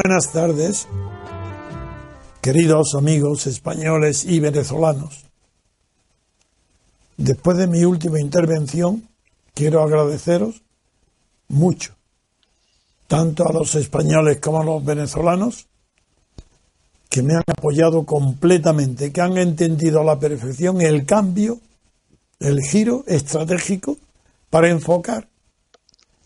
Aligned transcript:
Buenas 0.00 0.30
tardes, 0.32 0.86
queridos 2.40 2.94
amigos 2.96 3.48
españoles 3.48 4.24
y 4.24 4.38
venezolanos. 4.38 5.24
Después 7.16 7.56
de 7.56 7.66
mi 7.66 7.82
última 7.82 8.20
intervención, 8.20 9.08
quiero 9.54 9.82
agradeceros 9.82 10.62
mucho, 11.48 11.96
tanto 13.08 13.44
a 13.48 13.52
los 13.52 13.74
españoles 13.74 14.38
como 14.40 14.60
a 14.60 14.64
los 14.64 14.84
venezolanos, 14.84 15.66
que 17.10 17.24
me 17.24 17.34
han 17.34 17.42
apoyado 17.48 18.06
completamente, 18.06 19.10
que 19.10 19.20
han 19.20 19.36
entendido 19.36 20.00
a 20.00 20.04
la 20.04 20.20
perfección 20.20 20.80
el 20.80 21.06
cambio, 21.06 21.58
el 22.38 22.60
giro 22.62 23.02
estratégico 23.08 23.96
para 24.48 24.68
enfocar 24.68 25.26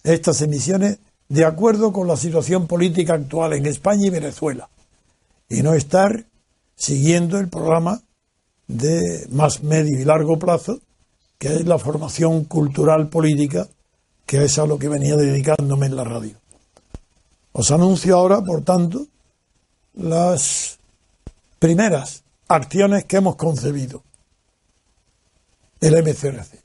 estas 0.05 0.43
emisiones 0.43 0.99
de 1.33 1.47
acuerdo 1.47 1.95
con 1.95 2.07
la 2.07 2.19
situación 2.19 2.67
política 2.67 3.15
actual 3.15 3.55
en 3.55 3.65
España 3.65 4.07
y 4.07 4.11
Venezuela 4.11 4.69
y 5.49 5.63
no 5.63 5.73
estar 5.73 6.27
siguiendo 6.77 7.39
el 7.39 7.49
programa 7.49 8.03
de 8.67 9.27
más 9.31 9.63
medio 9.63 9.99
y 9.99 10.05
largo 10.05 10.39
plazo, 10.39 10.81
que 11.39 11.49
es 11.49 11.65
la 11.67 11.79
formación 11.79 12.45
cultural 12.45 13.09
política, 13.09 13.67
que 14.27 14.45
es 14.45 14.59
a 14.59 14.67
lo 14.67 14.79
que 14.79 14.91
venía 14.91 15.17
dedicándome 15.17 15.87
en 15.87 15.97
la 15.97 16.05
radio. 16.05 16.37
Os 17.53 17.71
anuncio 17.71 18.15
ahora, 18.15 18.43
por 18.43 18.63
tanto, 18.63 19.07
las 19.95 20.79
primeras 21.59 22.25
acciones 22.47 23.07
que 23.07 23.17
hemos 23.17 23.37
concebido. 23.37 24.03
El 25.81 25.95
MCRC. 25.95 26.61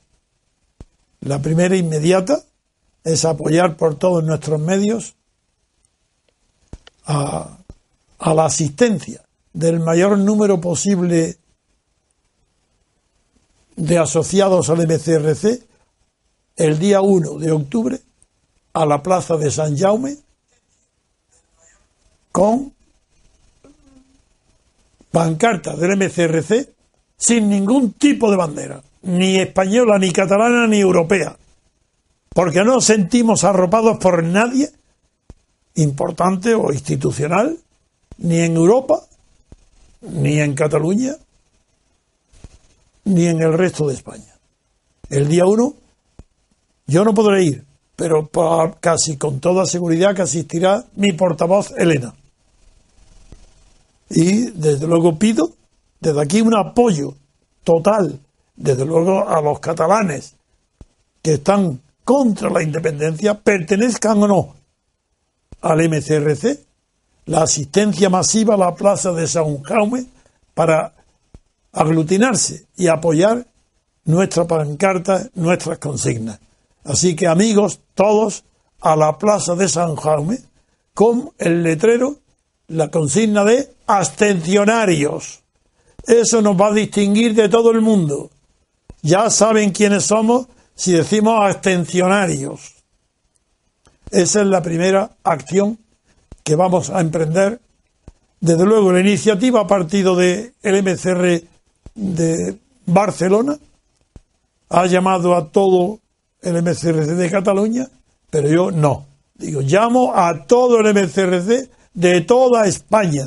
La 1.20 1.40
primera 1.40 1.74
inmediata 1.74 2.44
es 3.04 3.24
apoyar 3.24 3.76
por 3.76 3.96
todos 3.96 4.24
nuestros 4.24 4.60
medios 4.60 5.14
a, 7.06 7.58
la 8.20 8.44
asistencia 8.44 9.24
del 9.52 9.80
mayor 9.80 10.18
número 10.18 10.60
posible 10.60 11.38
de 13.76 13.98
asociados 13.98 14.68
al 14.70 14.86
MCRC 14.86 15.62
el 16.56 16.78
día 16.78 17.00
1 17.00 17.38
de 17.38 17.52
octubre 17.52 18.00
a 18.72 18.84
la 18.84 19.02
plaza 19.02 19.36
de 19.36 19.50
San 19.50 19.76
Jaume 19.76 20.16
con 22.32 22.74
pancartas 25.10 25.78
del 25.78 25.96
MCRC 25.96 26.68
sin 27.16 27.48
ningún 27.48 27.94
tipo 27.94 28.30
de 28.30 28.36
bandera, 28.36 28.80
ni 29.02 29.38
española, 29.38 29.98
ni 29.98 30.12
catalana, 30.12 30.66
ni 30.66 30.78
europea 30.78 31.36
porque 32.38 32.60
no 32.60 32.74
nos 32.74 32.84
sentimos 32.84 33.42
arropados 33.42 33.98
por 33.98 34.22
nadie 34.22 34.70
importante 35.74 36.54
o 36.54 36.72
institucional, 36.72 37.58
ni 38.18 38.38
en 38.38 38.54
Europa, 38.54 39.02
ni 40.02 40.38
en 40.38 40.54
Cataluña, 40.54 41.16
ni 43.06 43.26
en 43.26 43.42
el 43.42 43.54
resto 43.54 43.88
de 43.88 43.94
España. 43.94 44.36
El 45.10 45.26
día 45.26 45.46
1 45.46 45.74
yo 46.86 47.04
no 47.04 47.12
podré 47.12 47.42
ir, 47.42 47.64
pero 47.96 48.30
casi 48.78 49.16
con 49.16 49.40
toda 49.40 49.66
seguridad 49.66 50.14
que 50.14 50.22
asistirá 50.22 50.84
mi 50.94 51.14
portavoz 51.14 51.72
Elena. 51.76 52.14
Y 54.10 54.52
desde 54.52 54.86
luego 54.86 55.18
pido 55.18 55.54
desde 55.98 56.22
aquí 56.22 56.40
un 56.40 56.56
apoyo 56.56 57.16
total, 57.64 58.20
desde 58.54 58.84
luego 58.84 59.28
a 59.28 59.40
los 59.40 59.58
catalanes 59.58 60.36
que 61.20 61.32
están 61.32 61.80
contra 62.08 62.48
la 62.48 62.62
independencia, 62.62 63.34
pertenezcan 63.34 64.22
o 64.22 64.26
no 64.26 64.56
al 65.60 65.86
MCRC, 65.90 66.58
la 67.26 67.42
asistencia 67.42 68.08
masiva 68.08 68.54
a 68.54 68.56
la 68.56 68.74
plaza 68.74 69.12
de 69.12 69.26
San 69.26 69.62
Jaume 69.62 70.06
para 70.54 70.94
aglutinarse 71.70 72.64
y 72.78 72.86
apoyar 72.86 73.46
nuestra 74.06 74.46
pancarta, 74.46 75.28
nuestras 75.34 75.76
consignas. 75.76 76.40
Así 76.82 77.14
que 77.14 77.26
amigos, 77.26 77.80
todos 77.92 78.42
a 78.80 78.96
la 78.96 79.18
plaza 79.18 79.54
de 79.54 79.68
San 79.68 79.94
Jaume 79.94 80.38
con 80.94 81.32
el 81.36 81.62
letrero, 81.62 82.20
la 82.68 82.90
consigna 82.90 83.44
de 83.44 83.74
abstencionarios. 83.86 85.40
Eso 86.06 86.40
nos 86.40 86.58
va 86.58 86.68
a 86.68 86.72
distinguir 86.72 87.34
de 87.34 87.50
todo 87.50 87.70
el 87.70 87.82
mundo. 87.82 88.30
Ya 89.02 89.28
saben 89.28 89.72
quiénes 89.72 90.04
somos 90.04 90.46
si 90.78 90.92
decimos 90.92 91.34
abstencionarios. 91.42 92.76
Esa 94.12 94.40
es 94.42 94.46
la 94.46 94.62
primera 94.62 95.10
acción 95.24 95.76
que 96.44 96.54
vamos 96.54 96.88
a 96.90 97.00
emprender. 97.00 97.60
Desde 98.40 98.64
luego, 98.64 98.92
la 98.92 99.00
iniciativa 99.00 99.66
partido 99.66 100.14
del 100.14 100.52
MCR 100.62 101.42
de 101.96 102.58
Barcelona, 102.86 103.58
ha 104.70 104.86
llamado 104.86 105.34
a 105.34 105.48
todo 105.48 105.98
el 106.42 106.62
MCRC 106.62 107.16
de 107.16 107.30
Cataluña, 107.30 107.88
pero 108.30 108.48
yo 108.48 108.70
no. 108.70 109.06
Digo, 109.34 109.60
llamo 109.62 110.14
a 110.14 110.46
todo 110.46 110.78
el 110.78 110.94
MCRC 110.94 111.68
de 111.94 112.20
toda 112.20 112.66
España, 112.66 113.24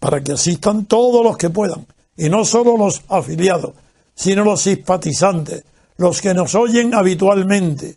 para 0.00 0.20
que 0.24 0.32
asistan 0.32 0.86
todos 0.86 1.24
los 1.24 1.36
que 1.36 1.50
puedan, 1.50 1.86
y 2.16 2.28
no 2.28 2.44
solo 2.44 2.76
los 2.76 3.02
afiliados, 3.08 3.74
sino 4.16 4.42
los 4.42 4.62
simpatizantes, 4.62 5.62
los 5.98 6.20
que 6.20 6.34
nos 6.34 6.54
oyen 6.54 6.94
habitualmente, 6.94 7.96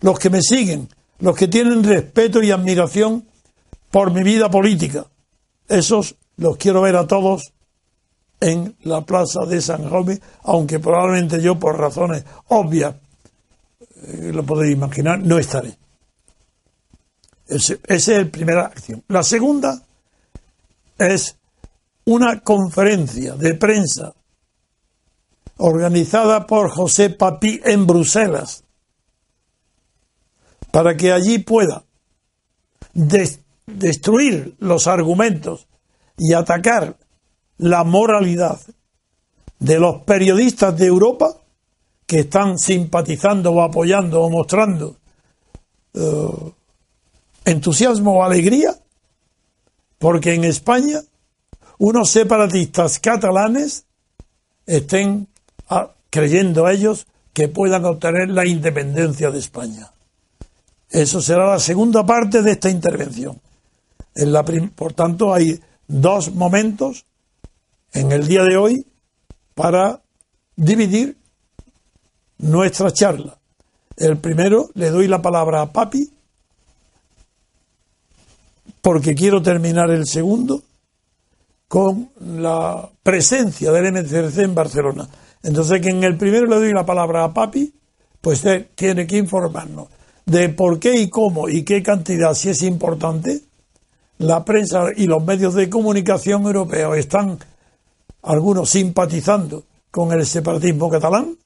los 0.00 0.18
que 0.18 0.30
me 0.30 0.42
siguen, 0.42 0.88
los 1.20 1.36
que 1.36 1.48
tienen 1.48 1.82
respeto 1.82 2.42
y 2.42 2.50
admiración 2.50 3.26
por 3.90 4.12
mi 4.12 4.22
vida 4.22 4.50
política. 4.50 5.06
Esos 5.68 6.16
los 6.36 6.56
quiero 6.56 6.82
ver 6.82 6.96
a 6.96 7.06
todos 7.06 7.52
en 8.40 8.76
la 8.82 9.00
plaza 9.00 9.44
de 9.46 9.60
San 9.60 9.88
Jaume, 9.88 10.20
aunque 10.44 10.78
probablemente 10.78 11.42
yo, 11.42 11.58
por 11.58 11.78
razones 11.78 12.24
obvias, 12.48 12.94
eh, 14.06 14.30
lo 14.32 14.44
podéis 14.44 14.74
imaginar, 14.74 15.18
no 15.20 15.38
estaré. 15.38 15.76
esa 17.48 17.78
es 17.86 18.08
la 18.08 18.24
primera 18.26 18.66
acción. 18.66 19.02
La 19.08 19.22
segunda 19.22 19.82
es 20.98 21.36
una 22.04 22.40
conferencia 22.40 23.34
de 23.34 23.54
prensa 23.54 24.14
organizada 25.58 26.46
por 26.46 26.70
José 26.70 27.10
Papi 27.10 27.60
en 27.64 27.86
Bruselas, 27.86 28.64
para 30.70 30.96
que 30.96 31.12
allí 31.12 31.38
pueda 31.38 31.84
destruir 33.66 34.56
los 34.58 34.86
argumentos 34.86 35.66
y 36.16 36.32
atacar 36.32 36.96
la 37.58 37.84
moralidad 37.84 38.60
de 39.58 39.78
los 39.78 40.02
periodistas 40.02 40.76
de 40.76 40.86
Europa 40.86 41.36
que 42.06 42.20
están 42.20 42.58
simpatizando 42.58 43.52
o 43.52 43.62
apoyando 43.62 44.22
o 44.22 44.30
mostrando 44.30 44.96
eh, 45.94 46.52
entusiasmo 47.44 48.18
o 48.18 48.22
alegría, 48.22 48.74
porque 49.98 50.34
en 50.34 50.44
España 50.44 51.00
unos 51.78 52.10
separatistas 52.10 52.98
catalanes 52.98 53.84
estén 54.66 55.28
creyendo 56.10 56.68
ellos 56.68 57.06
que 57.32 57.48
puedan 57.48 57.84
obtener 57.84 58.30
la 58.30 58.46
independencia 58.46 59.30
de 59.30 59.38
España. 59.38 59.90
Eso 60.90 61.20
será 61.20 61.50
la 61.50 61.58
segunda 61.58 62.04
parte 62.04 62.42
de 62.42 62.52
esta 62.52 62.70
intervención. 62.70 63.40
En 64.14 64.32
la 64.32 64.44
por 64.44 64.94
tanto, 64.94 65.32
hay 65.32 65.60
dos 65.86 66.34
momentos 66.34 67.04
en 67.92 68.10
el 68.12 68.26
día 68.26 68.42
de 68.42 68.56
hoy 68.56 68.86
para 69.54 70.00
dividir 70.56 71.16
nuestra 72.38 72.90
charla. 72.92 73.38
El 73.96 74.18
primero, 74.18 74.70
le 74.74 74.90
doy 74.90 75.08
la 75.08 75.20
palabra 75.20 75.62
a 75.62 75.72
Papi, 75.72 76.10
porque 78.80 79.14
quiero 79.14 79.42
terminar 79.42 79.90
el 79.90 80.06
segundo 80.06 80.62
con 81.66 82.10
la 82.20 82.88
presencia 83.02 83.70
del 83.72 83.92
MCRC 83.92 84.38
en 84.38 84.54
Barcelona. 84.54 85.08
Entonces, 85.48 85.80
que 85.80 85.88
en 85.88 86.04
el 86.04 86.18
primero 86.18 86.44
le 86.44 86.56
doy 86.56 86.74
la 86.74 86.84
palabra 86.84 87.24
a 87.24 87.32
Papi, 87.32 87.72
pues 88.20 88.44
tiene 88.74 89.06
que 89.06 89.16
informarnos 89.16 89.88
de 90.26 90.50
por 90.50 90.78
qué 90.78 90.96
y 91.00 91.08
cómo 91.08 91.48
y 91.48 91.62
qué 91.62 91.82
cantidad, 91.82 92.34
si 92.34 92.50
es 92.50 92.62
importante, 92.62 93.40
la 94.18 94.44
prensa 94.44 94.88
y 94.94 95.06
los 95.06 95.24
medios 95.24 95.54
de 95.54 95.70
comunicación 95.70 96.42
europeos 96.42 96.98
están 96.98 97.38
algunos 98.20 98.68
simpatizando 98.68 99.64
con 99.90 100.12
el 100.12 100.26
separatismo 100.26 100.90
catalán, 100.90 101.38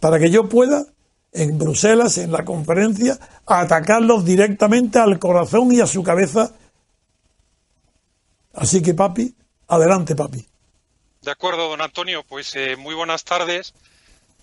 para 0.00 0.18
que 0.18 0.30
yo 0.30 0.46
pueda 0.46 0.84
en 1.32 1.56
Bruselas, 1.56 2.18
en 2.18 2.32
la 2.32 2.44
conferencia, 2.44 3.18
atacarlos 3.46 4.22
directamente 4.22 4.98
al 4.98 5.18
corazón 5.18 5.72
y 5.72 5.80
a 5.80 5.86
su 5.86 6.02
cabeza. 6.02 6.52
Así 8.52 8.82
que, 8.82 8.92
papi, 8.92 9.34
adelante, 9.66 10.14
papi. 10.14 10.49
De 11.22 11.30
acuerdo, 11.30 11.68
don 11.68 11.80
Antonio, 11.80 12.24
pues 12.24 12.54
eh, 12.56 12.76
muy 12.76 12.94
buenas 12.94 13.24
tardes 13.24 13.74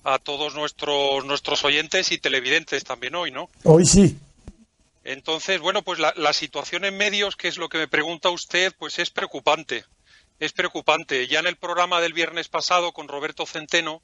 a 0.04 0.20
todos 0.20 0.56
nuestros, 0.56 1.26
nuestros 1.26 1.64
oyentes 1.66 2.12
y 2.12 2.18
televidentes 2.18 2.84
también 2.84 3.16
hoy, 3.16 3.32
¿no? 3.32 3.50
Hoy 3.64 3.86
sí. 3.86 4.18
Entonces, 5.04 5.60
bueno, 5.60 5.82
pues 5.82 6.00
la, 6.00 6.14
la 6.18 6.34
situación 6.34 6.86
en 6.86 6.98
medios, 6.98 7.36
que 7.36 7.48
es 7.48 7.58
lo 7.58 7.70
que 7.70 7.78
me 7.78 7.88
pregunta 7.88 8.30
usted, 8.30 8.74
pues 8.78 9.00
es 9.00 9.10
preocupante 9.10 9.86
es 10.40 10.54
preocupante. 10.54 11.28
Ya 11.28 11.40
en 11.40 11.48
el 11.48 11.56
programa 11.56 12.02
del 12.02 12.14
viernes 12.14 12.48
pasado 12.48 12.92
con 12.92 13.08
Roberto 13.08 13.46
Centeno 13.46 14.02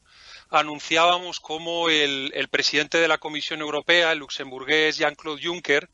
anunciábamos 0.49 1.39
cómo 1.39 1.89
el, 1.89 2.31
presidente 2.49 2.97
de 2.97 3.07
la 3.07 3.17
Comisión 3.17 3.61
Europea, 3.61 4.11
el 4.11 4.19
luxemburgués 4.19 4.97
Jean-Claude 4.97 5.41
Juncker, 5.43 5.89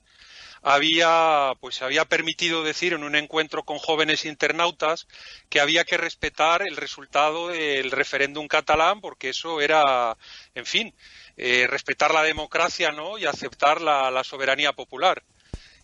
había 0.61 1.53
pues 1.59 1.81
había 1.81 2.05
permitido 2.05 2.63
decir 2.63 2.93
en 2.93 3.03
un 3.03 3.15
encuentro 3.15 3.63
con 3.63 3.77
jóvenes 3.77 4.25
internautas 4.25 5.07
que 5.49 5.59
había 5.59 5.85
que 5.85 5.97
respetar 5.97 6.61
el 6.61 6.77
resultado 6.77 7.49
del 7.49 7.91
referéndum 7.91 8.47
catalán 8.47 9.01
porque 9.01 9.29
eso 9.29 9.61
era 9.61 10.17
en 10.55 10.65
fin 10.65 10.93
eh, 11.37 11.67
respetar 11.67 12.13
la 12.13 12.23
democracia 12.23 12.91
no 12.91 13.17
y 13.17 13.25
aceptar 13.25 13.81
la 13.81 14.23
soberanía 14.23 14.73
popular 14.73 15.23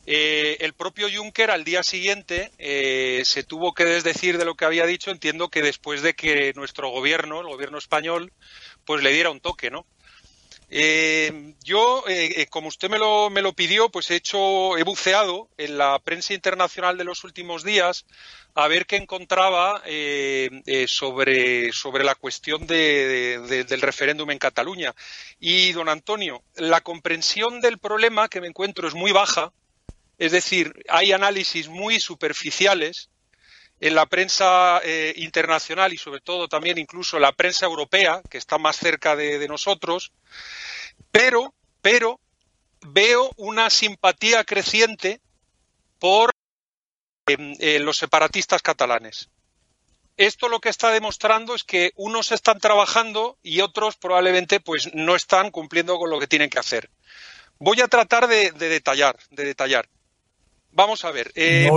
eh, 0.07 0.57
el 0.59 0.73
propio 0.73 1.07
Juncker 1.11 1.49
al 1.49 1.63
día 1.63 1.81
siguiente 1.81 2.51
eh, 2.59 3.23
se 3.25 3.43
tuvo 3.43 3.73
que 3.73 3.85
desdecir 3.85 4.37
de 4.37 4.45
lo 4.45 4.55
que 4.55 4.65
había 4.65 4.85
dicho. 4.85 5.09
Entiendo 5.09 5.49
que 5.49 5.61
después 5.61 6.01
de 6.01 6.13
que 6.13 6.53
nuestro 6.55 6.89
gobierno, 6.89 7.41
el 7.41 7.47
gobierno 7.47 7.77
español, 7.77 8.31
pues 8.85 9.01
le 9.01 9.11
diera 9.11 9.31
un 9.31 9.39
toque, 9.39 9.71
¿no? 9.71 9.85
Eh, 10.77 11.53
yo, 11.63 12.03
como 12.49 12.67
usted 12.67 12.89
me 12.89 12.97
lo, 12.97 13.29
me 13.29 13.41
lo 13.41 13.53
pidió, 13.53 13.89
pues 13.89 14.11
he 14.11 14.15
hecho, 14.15 14.77
he 14.77 14.83
buceado 14.83 15.49
en 15.57 15.77
la 15.77 15.97
prensa 15.99 16.33
internacional 16.33 16.97
de 16.97 17.05
los 17.05 17.23
últimos 17.23 17.63
días 17.63 18.05
a 18.55 18.67
ver 18.67 18.85
qué 18.85 18.97
encontraba 18.97 19.81
sobre, 20.87 21.71
sobre 21.71 22.03
la 22.03 22.15
cuestión 22.15 22.67
del 22.67 23.81
referéndum 23.81 24.31
en 24.31 24.37
Cataluña. 24.37 24.93
Y, 25.39 25.71
don 25.71 25.87
Antonio, 25.87 26.43
la 26.55 26.81
comprensión 26.81 27.61
del 27.61 27.77
problema 27.77 28.27
que 28.27 28.41
me 28.41 28.47
encuentro 28.47 28.87
es 28.87 28.93
muy 28.93 29.13
baja 29.13 29.53
es 30.17 30.31
decir, 30.31 30.73
hay 30.87 31.11
análisis 31.11 31.67
muy 31.67 31.99
superficiales 31.99 33.09
en 33.79 33.95
la 33.95 34.05
prensa 34.05 34.79
eh, 34.83 35.13
internacional 35.17 35.93
y 35.93 35.97
sobre 35.97 36.21
todo 36.21 36.47
también 36.47 36.77
incluso 36.77 37.19
la 37.19 37.33
prensa 37.33 37.65
europea, 37.65 38.21
que 38.29 38.37
está 38.37 38.57
más 38.57 38.77
cerca 38.77 39.15
de, 39.15 39.47
nosotros, 39.47 40.11
pero, 41.11 41.53
pero 41.81 42.19
veo 42.81 43.31
una 43.37 43.69
simpatía 43.69 44.43
creciente 44.43 45.19
por 45.99 46.31
em, 47.27 47.55
eh, 47.59 47.79
los 47.79 47.97
separatistas 47.97 48.61
catalanes. 48.61 49.29
Esto 50.17 50.47
lo 50.47 50.61
que 50.61 50.69
está 50.69 50.91
demostrando 50.91 51.55
es 51.55 51.65
que 51.65 51.91
unos 51.95 52.31
están 52.31 52.59
trabajando 52.59 53.37
y 53.43 53.59
otros 53.59 53.97
probablemente 53.97 54.61
pues 54.61 54.93
no 54.93 55.15
están 55.15 55.51
cumpliendo 55.51 55.97
con 55.97 56.09
lo 56.09 56.19
que 56.19 56.27
tienen 56.27 56.49
que 56.49 56.59
hacer. 56.59 56.89
Voy 57.59 57.81
a 57.81 57.89
tratar 57.89 58.27
de 58.27 58.51
detallar, 58.51 59.17
de 59.31 59.43
detallar. 59.43 59.89
Vamos 60.75 61.05
a 61.05 61.11
ver. 61.11 61.31
Eh, 61.35 61.69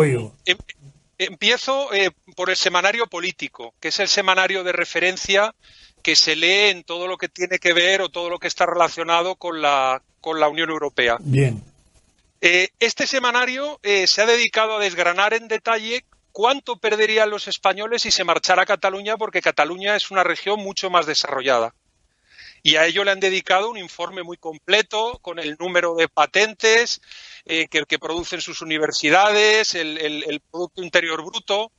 empiezo 1.19 1.93
eh, 1.93 2.11
por 2.37 2.51
el 2.51 2.57
semanario 2.57 3.07
político, 3.07 3.75
que 3.81 3.89
es 3.89 3.99
el 4.01 4.09
semanario 4.09 4.65
de 4.65 4.73
referencia 4.73 5.55
que 6.03 6.17
se 6.17 6.37
lee 6.37 6.71
en 6.71 6.85
todo 6.85 7.07
lo 7.07 7.19
que 7.19 7.29
tiene 7.29 7.59
que 7.59 7.73
ver 7.73 8.01
o 8.03 8.09
todo 8.09 8.31
lo 8.31 8.39
que 8.39 8.49
está 8.49 8.67
relacionado 8.67 9.37
con 9.37 9.61
la, 9.61 10.03
con 10.21 10.41
la 10.41 10.49
Unión 10.49 10.71
Europea. 10.71 11.17
Bien. 11.21 11.63
Eh, 12.41 12.69
este 12.79 13.07
semanario 13.07 13.81
se 13.83 14.23
ha 14.23 14.27
dedicado 14.27 14.77
a 14.77 14.81
desgranar 14.81 15.35
en 15.35 15.49
detalle 15.49 16.05
cuánto 16.31 16.77
perderían 16.77 17.31
los 17.31 17.49
españoles 17.49 18.03
si 18.03 18.13
se 18.13 18.23
marchara 18.23 18.63
a 18.63 18.67
Cataluña, 18.67 19.17
porque 19.17 19.43
Cataluña 19.43 19.97
es 19.97 20.13
una 20.13 20.23
región 20.23 20.61
mucho 20.61 20.89
más 20.89 21.05
desarrollada 21.05 21.75
y 22.63 22.77
a 22.77 22.87
ello 22.87 23.05
le 23.05 23.11
han 23.11 23.21
dedicado 23.21 23.71
un 23.71 23.79
informe 23.79 24.23
muy 24.23 24.37
completo 24.37 25.19
con 25.23 25.39
el 25.39 25.57
número 25.59 25.95
de 25.95 26.09
patentes 26.09 27.01
eh, 27.45 27.69
que, 27.69 27.85
que, 27.85 27.99
producen 27.99 28.41
sus 28.41 28.63
universidades, 28.63 29.75
el, 29.75 30.43
Producto 30.51 30.83
Interior 30.83 31.25
Bruto. 31.25 31.71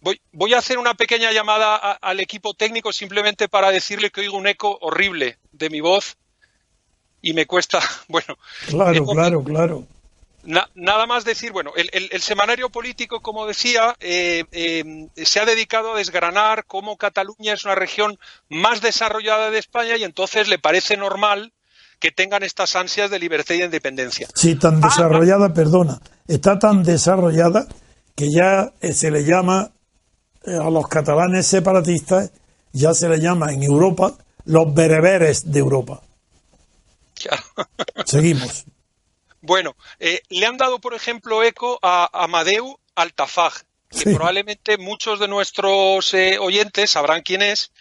Voy, 0.00 0.20
voy, 0.32 0.54
a 0.54 0.58
hacer 0.58 0.78
una 0.78 0.94
pequeña 0.94 1.32
llamada 1.32 1.76
al 1.76 2.20
equipo 2.20 2.54
técnico 2.54 2.92
simplemente 2.92 3.48
para 3.48 3.70
decirle 3.70 4.10
que 4.10 4.22
oigo 4.22 4.36
un 4.36 4.48
eco 4.48 4.78
horrible 4.80 5.38
de 5.52 5.70
mi 5.70 5.80
voz 5.80 6.16
y 7.20 7.32
me 7.34 7.46
cuesta, 7.46 7.80
bueno. 8.08 8.36
Claro, 8.68 9.06
claro, 9.06 9.44
claro 9.44 9.86
nada 10.44 11.06
más 11.06 11.24
decir, 11.24 11.52
bueno, 11.52 11.72
el, 11.76 12.20
semanario 12.20 12.70
político, 12.70 13.20
como 13.20 13.46
decía, 13.46 13.96
eh, 14.00 14.44
eh, 14.52 15.08
se 15.16 15.40
ha 15.40 15.44
dedicado 15.44 15.92
a 15.92 15.98
desgranar 15.98 16.64
cómo 16.66 16.96
Cataluña 16.96 17.54
es 17.54 17.64
una 17.64 17.74
región 17.74 18.18
más 18.48 18.80
desarrollada 18.80 19.50
de 19.50 19.58
España 19.58 19.96
y 19.96 20.04
entonces 20.04 20.48
le 20.48 20.58
parece 20.58 20.96
normal 20.96 21.52
que 22.00 22.10
tengan 22.10 22.42
estas 22.42 22.74
ansias 22.74 23.10
de 23.10 23.18
libertad 23.18 23.54
y 23.54 23.58
de 23.58 23.64
independencia. 23.66 24.28
Sí, 24.34 24.56
tan 24.56 24.82
ah, 24.82 24.88
desarrollada, 24.88 25.54
perdona, 25.54 26.00
está 26.26 26.58
tan 26.58 26.82
desarrollada 26.82 27.66
que 28.16 28.30
ya 28.30 28.72
eh, 28.80 28.92
se 28.92 29.10
le 29.10 29.24
llama 29.24 29.70
a 30.44 30.70
los 30.70 30.88
catalanes 30.88 31.46
separatistas, 31.46 32.32
ya 32.72 32.94
se 32.94 33.08
le 33.08 33.20
llama 33.20 33.52
en 33.52 33.62
Europa 33.62 34.14
los 34.44 34.74
bereberes 34.74 35.50
de 35.50 35.60
Europa. 35.60 36.02
Seguimos. 38.04 38.64
Bueno, 39.42 39.76
eh, 39.98 40.22
le 40.28 40.46
han 40.46 40.56
dado, 40.56 40.78
por 40.80 40.94
ejemplo, 40.94 41.42
eco 41.42 41.80
a 41.82 42.08
Amadeu 42.12 42.78
Altafaj, 42.94 43.62
que 43.90 44.14
probablemente 44.14 44.78
muchos 44.78 45.18
de 45.18 45.26
nuestros 45.26 46.14
eh, 46.14 46.38
oyentes 46.38 46.92
sabrán 46.92 47.22
quién 47.22 47.42
es. 47.42 47.72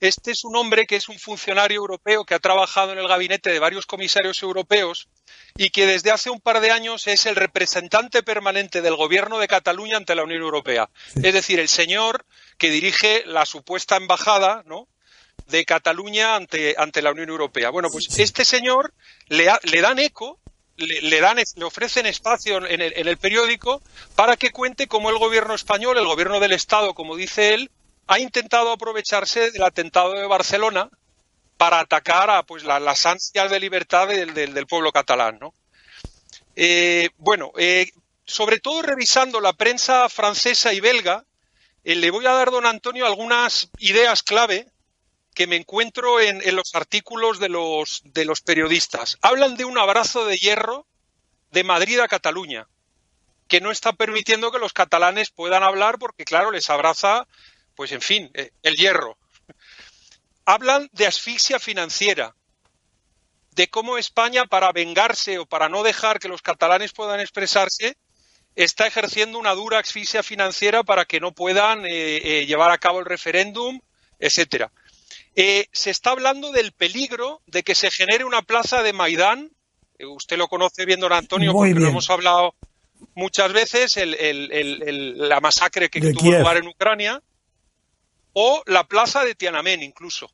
Este 0.00 0.30
es 0.30 0.44
un 0.44 0.54
hombre 0.54 0.86
que 0.86 0.96
es 0.96 1.08
un 1.08 1.18
funcionario 1.18 1.78
europeo 1.78 2.24
que 2.24 2.34
ha 2.34 2.38
trabajado 2.38 2.92
en 2.92 2.98
el 2.98 3.08
gabinete 3.08 3.50
de 3.50 3.58
varios 3.58 3.86
comisarios 3.86 4.42
europeos 4.42 5.08
y 5.56 5.70
que 5.70 5.86
desde 5.86 6.10
hace 6.10 6.28
un 6.28 6.40
par 6.40 6.60
de 6.60 6.70
años 6.70 7.06
es 7.06 7.24
el 7.24 7.36
representante 7.36 8.22
permanente 8.22 8.82
del 8.82 8.94
gobierno 8.94 9.38
de 9.38 9.48
Cataluña 9.48 9.96
ante 9.96 10.14
la 10.14 10.24
Unión 10.24 10.42
Europea. 10.42 10.90
Es 11.16 11.32
decir, 11.32 11.58
el 11.58 11.68
señor 11.68 12.26
que 12.58 12.70
dirige 12.70 13.24
la 13.24 13.46
supuesta 13.46 13.96
embajada, 13.96 14.62
¿no? 14.66 14.88
de 15.46 15.64
Cataluña 15.64 16.36
ante, 16.36 16.74
ante 16.76 17.00
la 17.00 17.12
Unión 17.12 17.30
Europea. 17.30 17.70
Bueno, 17.70 17.88
pues 17.90 18.18
este 18.18 18.44
señor 18.44 18.92
le, 19.28 19.50
le 19.62 19.80
dan 19.80 19.98
eco 19.98 20.38
le, 20.78 21.20
dan, 21.20 21.36
le 21.36 21.64
ofrecen 21.64 22.06
espacio 22.06 22.64
en 22.64 22.80
el, 22.80 23.18
periódico 23.18 23.82
para 24.14 24.36
que 24.36 24.50
cuente 24.50 24.86
cómo 24.86 25.10
el 25.10 25.18
gobierno 25.18 25.54
español, 25.54 25.98
el 25.98 26.06
gobierno 26.06 26.40
del 26.40 26.52
Estado, 26.52 26.94
como 26.94 27.16
dice 27.16 27.54
él, 27.54 27.70
ha 28.06 28.18
intentado 28.18 28.70
aprovecharse 28.70 29.50
del 29.50 29.62
atentado 29.62 30.12
de 30.12 30.26
Barcelona 30.26 30.88
para 31.56 31.80
atacar 31.80 32.30
a 32.30 32.44
pues 32.44 32.62
las 32.64 33.06
ansias 33.06 33.50
de 33.50 33.60
libertad 33.60 34.08
del, 34.08 34.66
pueblo 34.66 34.92
catalán. 34.92 35.38
¿no? 35.40 35.52
Eh, 36.54 37.10
bueno, 37.18 37.52
eh, 37.58 37.90
sobre 38.24 38.60
todo 38.60 38.82
revisando 38.82 39.40
la 39.40 39.52
prensa 39.52 40.08
francesa 40.08 40.72
y 40.72 40.80
belga, 40.80 41.24
eh, 41.82 41.96
le 41.96 42.10
voy 42.10 42.26
a 42.26 42.32
dar, 42.32 42.50
don 42.50 42.66
Antonio, 42.66 43.04
algunas 43.04 43.68
ideas 43.78 44.22
clave 44.22 44.68
que 45.38 45.46
me 45.46 45.54
encuentro 45.54 46.20
en, 46.20 46.42
los 46.56 46.74
artículos 46.74 47.38
de 47.38 47.48
los, 47.48 48.02
de 48.06 48.24
los 48.24 48.40
periodistas. 48.40 49.18
Hablan 49.22 49.56
de 49.56 49.64
un 49.64 49.78
abrazo 49.78 50.26
de 50.26 50.36
hierro 50.36 50.84
de 51.52 51.62
Madrid 51.62 52.00
a 52.00 52.08
Cataluña, 52.08 52.66
que 53.46 53.60
no 53.60 53.70
está 53.70 53.92
permitiendo 53.92 54.50
que 54.50 54.58
los 54.58 54.72
catalanes 54.72 55.30
puedan 55.30 55.62
hablar 55.62 56.00
porque, 56.00 56.24
claro, 56.24 56.50
les 56.50 56.68
abraza, 56.70 57.28
pues 57.76 57.92
en 57.92 58.00
fin, 58.00 58.32
eh, 58.34 58.50
el 58.64 58.74
hierro. 58.74 59.16
Hablan 60.44 60.88
de 60.90 61.06
asfixia 61.06 61.60
financiera, 61.60 62.34
de 63.52 63.70
cómo 63.70 63.96
España, 63.96 64.44
para 64.46 64.72
vengarse 64.72 65.38
o 65.38 65.46
para 65.46 65.68
no 65.68 65.84
dejar 65.84 66.18
que 66.18 66.26
los 66.26 66.42
catalanes 66.42 66.92
puedan 66.92 67.20
expresarse, 67.20 67.96
está 68.56 68.88
ejerciendo 68.88 69.38
una 69.38 69.54
dura 69.54 69.78
asfixia 69.78 70.24
financiera 70.24 70.82
para 70.82 71.04
que 71.04 71.20
no 71.20 71.30
puedan 71.30 71.86
eh, 71.86 72.16
eh, 72.40 72.46
llevar 72.46 72.72
a 72.72 72.78
cabo 72.78 72.98
el 72.98 73.04
referéndum, 73.04 73.78
etcétera. 74.18 74.72
Eh, 75.40 75.68
se 75.70 75.90
está 75.90 76.10
hablando 76.10 76.50
del 76.50 76.72
peligro 76.72 77.42
de 77.46 77.62
que 77.62 77.76
se 77.76 77.92
genere 77.92 78.24
una 78.24 78.42
plaza 78.42 78.82
de 78.82 78.92
Maidán. 78.92 79.52
usted 80.00 80.36
lo 80.36 80.48
conoce 80.48 80.84
bien, 80.84 80.98
don 80.98 81.12
Antonio, 81.12 81.52
porque 81.52 81.74
lo 81.74 81.86
hemos 81.86 82.10
hablado 82.10 82.56
muchas 83.14 83.52
veces, 83.52 83.96
la 84.02 85.40
masacre 85.40 85.90
que 85.90 86.00
tuvo 86.00 86.32
lugar 86.32 86.56
en 86.56 86.66
Ucrania, 86.66 87.22
o 88.32 88.64
la 88.66 88.88
plaza 88.88 89.24
de 89.24 89.36
Tiananmen 89.36 89.80
incluso. 89.84 90.28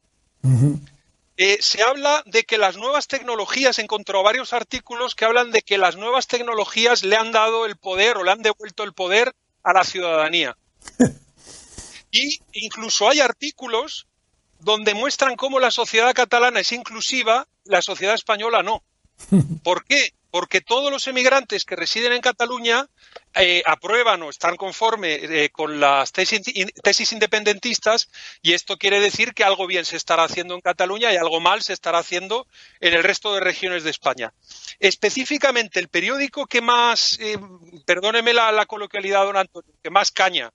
Eh, 1.36 1.58
se 1.60 1.82
habla 1.82 2.22
de 2.24 2.44
que 2.44 2.56
las 2.56 2.78
nuevas 2.78 3.06
tecnologías, 3.06 3.78
he 3.78 3.82
encontrado 3.82 4.24
varios 4.24 4.54
artículos 4.54 5.14
que 5.14 5.26
hablan 5.26 5.50
de 5.50 5.60
que 5.60 5.76
las 5.76 5.96
nuevas 5.96 6.28
tecnologías 6.28 7.02
le 7.02 7.16
han 7.16 7.30
dado 7.30 7.66
el 7.66 7.76
poder 7.76 8.16
o 8.16 8.24
le 8.24 8.30
han 8.30 8.40
devuelto 8.40 8.84
el 8.84 8.94
poder 8.94 9.34
a 9.64 9.74
la 9.74 9.84
ciudadanía. 9.84 10.56
y 12.10 12.38
incluso 12.54 13.06
hay 13.10 13.20
artículos 13.20 14.06
donde 14.64 14.94
muestran 14.94 15.36
cómo 15.36 15.60
la 15.60 15.70
sociedad 15.70 16.14
catalana 16.14 16.60
es 16.60 16.72
inclusiva, 16.72 17.46
la 17.64 17.82
sociedad 17.82 18.14
española 18.14 18.62
no. 18.62 18.82
¿Por 19.62 19.84
qué? 19.84 20.12
porque 20.34 20.60
todos 20.60 20.90
los 20.90 21.06
emigrantes 21.06 21.64
que 21.64 21.76
residen 21.76 22.12
en 22.12 22.20
Cataluña 22.20 22.88
eh, 23.36 23.62
aprueban 23.66 24.20
o 24.24 24.30
están 24.30 24.56
conformes 24.56 25.20
eh, 25.22 25.50
con 25.52 25.78
las 25.78 26.10
tesis, 26.10 27.12
independentistas 27.12 28.08
y 28.42 28.52
esto 28.52 28.76
quiere 28.76 28.98
decir 28.98 29.32
que 29.32 29.44
algo 29.44 29.68
bien 29.68 29.84
se 29.84 29.96
estará 29.96 30.24
haciendo 30.24 30.56
en 30.56 30.60
Cataluña 30.60 31.12
y 31.12 31.16
algo 31.16 31.38
mal 31.38 31.62
se 31.62 31.72
estará 31.72 31.98
haciendo 31.98 32.48
en 32.80 32.94
el 32.94 33.04
resto 33.04 33.32
de 33.32 33.42
regiones 33.42 33.84
de 33.84 33.90
España. 33.90 34.34
Específicamente, 34.80 35.78
el 35.78 35.86
periódico 35.86 36.46
que 36.46 36.60
más, 36.60 37.16
eh, 37.20 37.38
perdóneme 37.86 38.34
la, 38.34 38.66
coloquialidad, 38.66 39.26
don 39.26 39.36
Antonio, 39.36 39.72
que 39.84 39.90
más 39.90 40.10
caña 40.10 40.52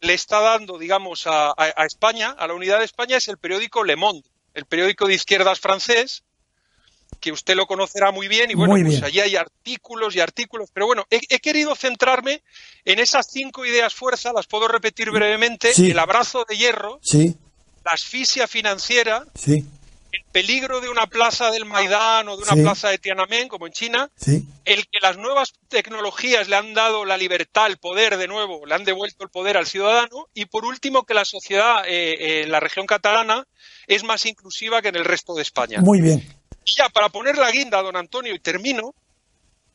le 0.00 0.14
está 0.14 0.40
dando, 0.40 0.78
digamos, 0.78 1.26
a, 1.26 1.54
a 1.56 1.86
España, 1.86 2.30
a 2.30 2.46
la 2.46 2.54
unidad 2.54 2.80
de 2.80 2.84
España, 2.84 3.16
es 3.16 3.28
el 3.28 3.38
periódico 3.38 3.84
Le 3.84 3.96
Monde, 3.96 4.28
el 4.54 4.66
periódico 4.66 5.06
de 5.06 5.14
izquierdas 5.14 5.60
francés, 5.60 6.24
que 7.24 7.32
usted 7.32 7.54
lo 7.56 7.66
conocerá 7.66 8.10
muy 8.10 8.28
bien 8.28 8.50
y 8.50 8.54
bueno, 8.54 8.74
pues 8.84 9.02
allí 9.02 9.20
hay 9.20 9.36
artículos 9.36 10.14
y 10.14 10.20
artículos, 10.20 10.68
pero 10.72 10.86
bueno, 10.86 11.06
he, 11.08 11.38
querido 11.38 11.74
centrarme 11.74 12.42
en 12.84 12.98
esas 12.98 13.28
cinco 13.30 13.64
ideas 13.64 13.94
fuerza, 13.94 14.32
las 14.34 14.46
puedo 14.46 14.68
repetir 14.68 15.10
brevemente, 15.10 15.72
el 15.74 15.98
abrazo 15.98 16.44
de 16.46 16.56
hierro, 16.56 17.00
la 17.84 17.92
asfixia 17.92 18.46
financiera, 18.46 19.24
el 20.16 20.24
peligro 20.32 20.80
de 20.80 20.88
una 20.88 21.06
plaza 21.06 21.50
del 21.50 21.64
Maidán 21.64 22.28
o 22.28 22.36
de 22.36 22.42
una 22.42 22.62
plaza 22.62 22.88
de 22.88 22.98
Tiananmen, 22.98 23.48
como 23.48 23.66
en 23.66 23.72
China, 23.72 24.10
el 24.64 24.86
que 24.86 25.00
las 25.00 25.16
nuevas 25.16 25.54
tecnologías 25.68 26.48
le 26.48 26.56
han 26.56 26.74
dado 26.74 27.04
la 27.04 27.16
libertad, 27.16 27.66
el 27.66 27.78
poder 27.78 28.16
de 28.16 28.28
nuevo, 28.28 28.66
le 28.66 28.74
han 28.74 28.84
devuelto 28.84 29.24
el 29.24 29.30
poder 29.30 29.56
al 29.56 29.66
ciudadano, 29.66 30.28
y 30.34 30.46
por 30.46 30.64
último 30.64 31.04
que 31.04 31.14
la 31.14 31.24
sociedad 31.24 31.84
eh, 31.86 32.42
en 32.42 32.50
la 32.50 32.60
región 32.60 32.86
catalana 32.86 33.46
es 33.86 34.04
más 34.04 34.24
inclusiva 34.26 34.82
que 34.82 34.88
en 34.88 34.96
el 34.96 35.04
resto 35.04 35.34
de 35.34 35.42
España. 35.42 35.80
Muy 35.80 36.00
bien 36.00 36.22
ya 36.64 36.88
para 36.88 37.08
poner 37.08 37.36
la 37.36 37.50
guinda, 37.50 37.82
don 37.82 37.96
Antonio, 37.96 38.34
y 38.34 38.38
termino, 38.38 38.94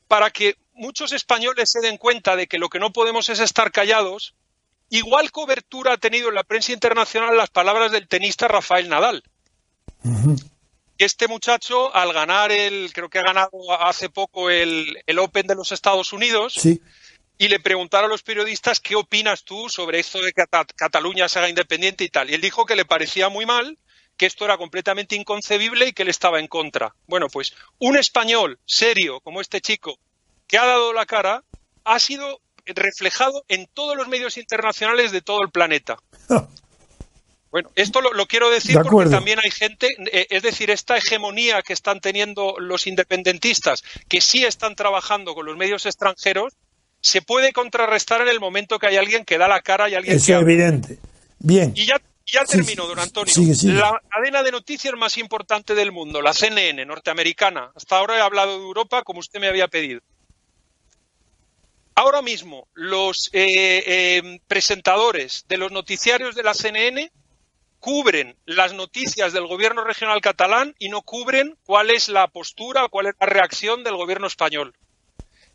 para 0.07 0.31
que 0.31 0.55
muchos 0.73 1.11
españoles 1.11 1.69
se 1.71 1.81
den 1.81 1.97
cuenta 1.97 2.35
de 2.35 2.47
que 2.47 2.57
lo 2.57 2.69
que 2.69 2.79
no 2.79 2.91
podemos 2.91 3.29
es 3.29 3.39
estar 3.39 3.71
callados, 3.71 4.35
igual 4.89 5.31
cobertura 5.31 5.93
ha 5.93 5.97
tenido 5.97 6.29
en 6.29 6.35
la 6.35 6.43
prensa 6.43 6.71
internacional 6.71 7.37
las 7.37 7.49
palabras 7.49 7.91
del 7.91 8.07
tenista 8.07 8.47
Rafael 8.47 8.89
Nadal. 8.89 9.23
Este 10.97 11.27
muchacho, 11.27 11.95
al 11.95 12.11
ganar 12.11 12.51
el, 12.51 12.91
creo 12.93 13.09
que 13.09 13.19
ha 13.19 13.23
ganado 13.23 13.49
hace 13.79 14.09
poco 14.09 14.49
el, 14.49 14.97
Open 15.17 15.47
de 15.47 15.55
los 15.55 15.71
Estados 15.71 16.11
Unidos, 16.11 16.59
y 17.37 17.47
le 17.47 17.59
preguntaron 17.61 18.09
a 18.09 18.13
los 18.13 18.21
periodistas 18.21 18.81
qué 18.81 18.95
opinas 18.95 19.45
tú 19.45 19.69
sobre 19.69 19.99
esto 19.99 20.21
de 20.21 20.33
que 20.33 20.43
Cataluña 20.75 21.29
se 21.29 21.39
haga 21.39 21.47
independiente 21.47 22.03
y 22.03 22.09
tal. 22.09 22.29
Y 22.29 22.33
él 22.33 22.41
dijo 22.41 22.65
que 22.65 22.75
le 22.75 22.83
parecía 22.83 23.29
muy 23.29 23.45
mal, 23.45 23.77
que 24.17 24.25
esto 24.25 24.43
era 24.43 24.57
completamente 24.57 25.15
inconcebible 25.15 25.87
y 25.87 25.93
que 25.93 26.03
él 26.03 26.09
estaba 26.09 26.41
en 26.41 26.47
contra. 26.47 26.93
Bueno, 27.07 27.27
pues 27.29 27.53
un 27.79 27.95
español 27.95 28.59
serio 28.65 29.21
como 29.21 29.39
este 29.39 29.61
chico 29.61 29.97
que 30.47 30.57
ha 30.57 30.65
dado 30.65 30.91
la 30.91 31.05
cara 31.05 31.45
ha 31.85 31.99
sido 31.99 32.41
reflejado 32.65 33.45
en 33.47 33.67
todos 33.73 33.95
los 33.95 34.09
medios 34.09 34.35
internacionales 34.35 35.13
de 35.13 35.21
todo 35.21 35.41
el 35.41 35.49
planeta. 35.49 35.97
Bueno, 37.51 37.71
esto 37.75 38.01
lo, 38.01 38.25
quiero 38.27 38.49
decir 38.51 38.77
porque 38.83 39.09
también 39.09 39.39
hay 39.43 39.49
gente, 39.49 39.87
eh, 40.11 40.27
es 40.29 40.43
decir, 40.43 40.69
esta 40.69 40.97
hegemonía 40.97 41.63
que 41.63 41.73
están 41.73 41.99
teniendo 41.99 42.55
los 42.59 42.85
independentistas, 42.85 43.83
que 44.07 44.21
sí 44.21 44.45
están 44.45 44.75
trabajando 44.75 45.33
con 45.33 45.47
los 45.47 45.57
medios 45.57 45.87
extranjeros, 45.87 46.53
se 47.01 47.21
puede 47.21 47.51
contrarrestar 47.51 48.21
en 48.21 48.27
el 48.27 48.39
momento 48.39 48.77
que 48.77 48.87
hay 48.87 48.97
alguien 48.97 49.25
que 49.25 49.37
da 49.37 49.47
la 49.47 49.61
cara 49.61 49.89
y 49.89 49.95
alguien 49.95 50.15
es 50.15 50.29
evidente. 50.29 50.99
Bien. 51.39 51.71
Y 51.75 51.85
ya 51.85 51.99
ya 52.31 52.45
termino, 52.45 52.85
don 52.87 52.99
Antonio. 52.99 53.33
La 53.63 53.99
cadena 54.09 54.43
de 54.43 54.51
noticias 54.51 54.93
más 54.95 55.17
importante 55.17 55.75
del 55.75 55.91
mundo, 55.91 56.21
la 56.21 56.33
CNN 56.33 56.85
norteamericana. 56.85 57.71
Hasta 57.75 57.97
ahora 57.97 58.17
he 58.17 58.21
hablado 58.21 58.57
de 58.57 58.63
Europa 58.63 59.03
como 59.03 59.19
usted 59.19 59.39
me 59.39 59.47
había 59.47 59.67
pedido. 59.67 60.01
Ahora 61.95 62.21
mismo, 62.21 62.67
los 62.73 63.29
eh, 63.33 63.83
eh, 63.85 64.39
presentadores 64.47 65.45
de 65.49 65.57
los 65.57 65.71
noticiarios 65.71 66.35
de 66.35 66.43
la 66.43 66.53
CNN 66.53 67.11
cubren 67.79 68.35
las 68.45 68.73
noticias 68.73 69.33
del 69.33 69.47
gobierno 69.47 69.83
regional 69.83 70.21
catalán 70.21 70.75
y 70.79 70.89
no 70.89 71.01
cubren 71.01 71.57
cuál 71.65 71.89
es 71.91 72.09
la 72.09 72.27
postura 72.27 72.87
cuál 72.89 73.07
es 73.07 73.15
la 73.19 73.27
reacción 73.27 73.83
del 73.83 73.95
gobierno 73.95 74.27
español. 74.27 74.75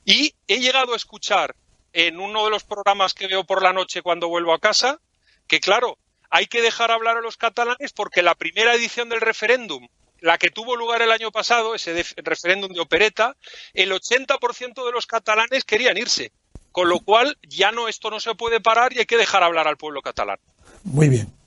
Y 0.05 0.35
he 0.49 0.61
llegado 0.61 0.93
a 0.93 0.97
escuchar 0.97 1.55
en 1.93 2.19
uno 2.19 2.45
de 2.45 2.51
los 2.51 2.65
programas 2.65 3.15
que 3.15 3.27
veo 3.27 3.45
por 3.45 3.63
la 3.63 3.73
noche 3.73 4.03
cuando 4.03 4.29
vuelvo 4.29 4.53
a 4.53 4.59
casa 4.59 5.01
que, 5.47 5.61
claro, 5.61 5.99
hay 6.31 6.47
que 6.47 6.63
dejar 6.63 6.91
hablar 6.91 7.17
a 7.17 7.21
los 7.21 7.37
catalanes 7.37 7.93
porque 7.93 8.23
la 8.23 8.35
primera 8.35 8.75
edición 8.75 9.09
del 9.09 9.21
referéndum, 9.21 9.87
la 10.21 10.39
que 10.39 10.51
tuvo 10.51 10.77
lugar 10.77 11.03
el 11.03 11.13
año 11.13 11.31
pasado, 11.31 11.75
ese 11.75 12.05
referéndum 12.17 12.73
de 12.73 12.81
opereta, 12.81 13.37
el 13.73 13.93
80% 13.93 14.85
de 14.85 14.93
los 14.93 15.07
catalanes 15.07 15.65
querían 15.65 15.97
irse. 15.97 16.33
Con 16.73 16.89
lo 16.89 16.99
cual, 16.99 17.39
ya 17.49 17.71
no, 17.71 17.87
esto 17.87 18.11
no 18.11 18.19
se 18.19 18.35
puede 18.35 18.61
parar 18.61 18.93
y 18.93 18.99
hay 18.99 19.07
que 19.07 19.17
dejar 19.17 19.45
hablar 19.45 19.69
al 19.69 19.77
pueblo 19.77 20.03
catalán. 20.03 20.39
Muy 20.83 21.09
bien. 21.09 21.44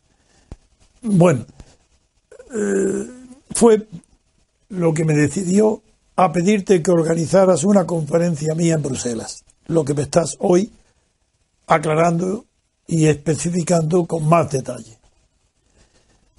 Bueno, 1.10 1.46
eh, 2.54 3.08
fue 3.56 3.88
lo 4.70 4.94
que 4.94 5.06
me 5.06 5.14
decidió 5.14 5.82
a 6.18 6.34
pedirte 6.34 6.84
que 6.84 6.92
organizaras 6.92 7.64
una 7.64 7.86
conferencia 7.86 8.54
mía 8.56 8.74
en 8.74 8.84
Bruselas. 8.84 9.46
Lo 9.68 9.86
que 9.86 9.94
me 9.94 10.02
estás 10.02 10.36
hoy 10.40 10.70
aclarando 11.68 12.46
y 12.88 13.06
especificando 13.06 14.06
con 14.06 14.28
más 14.28 14.52
detalle. 14.52 14.98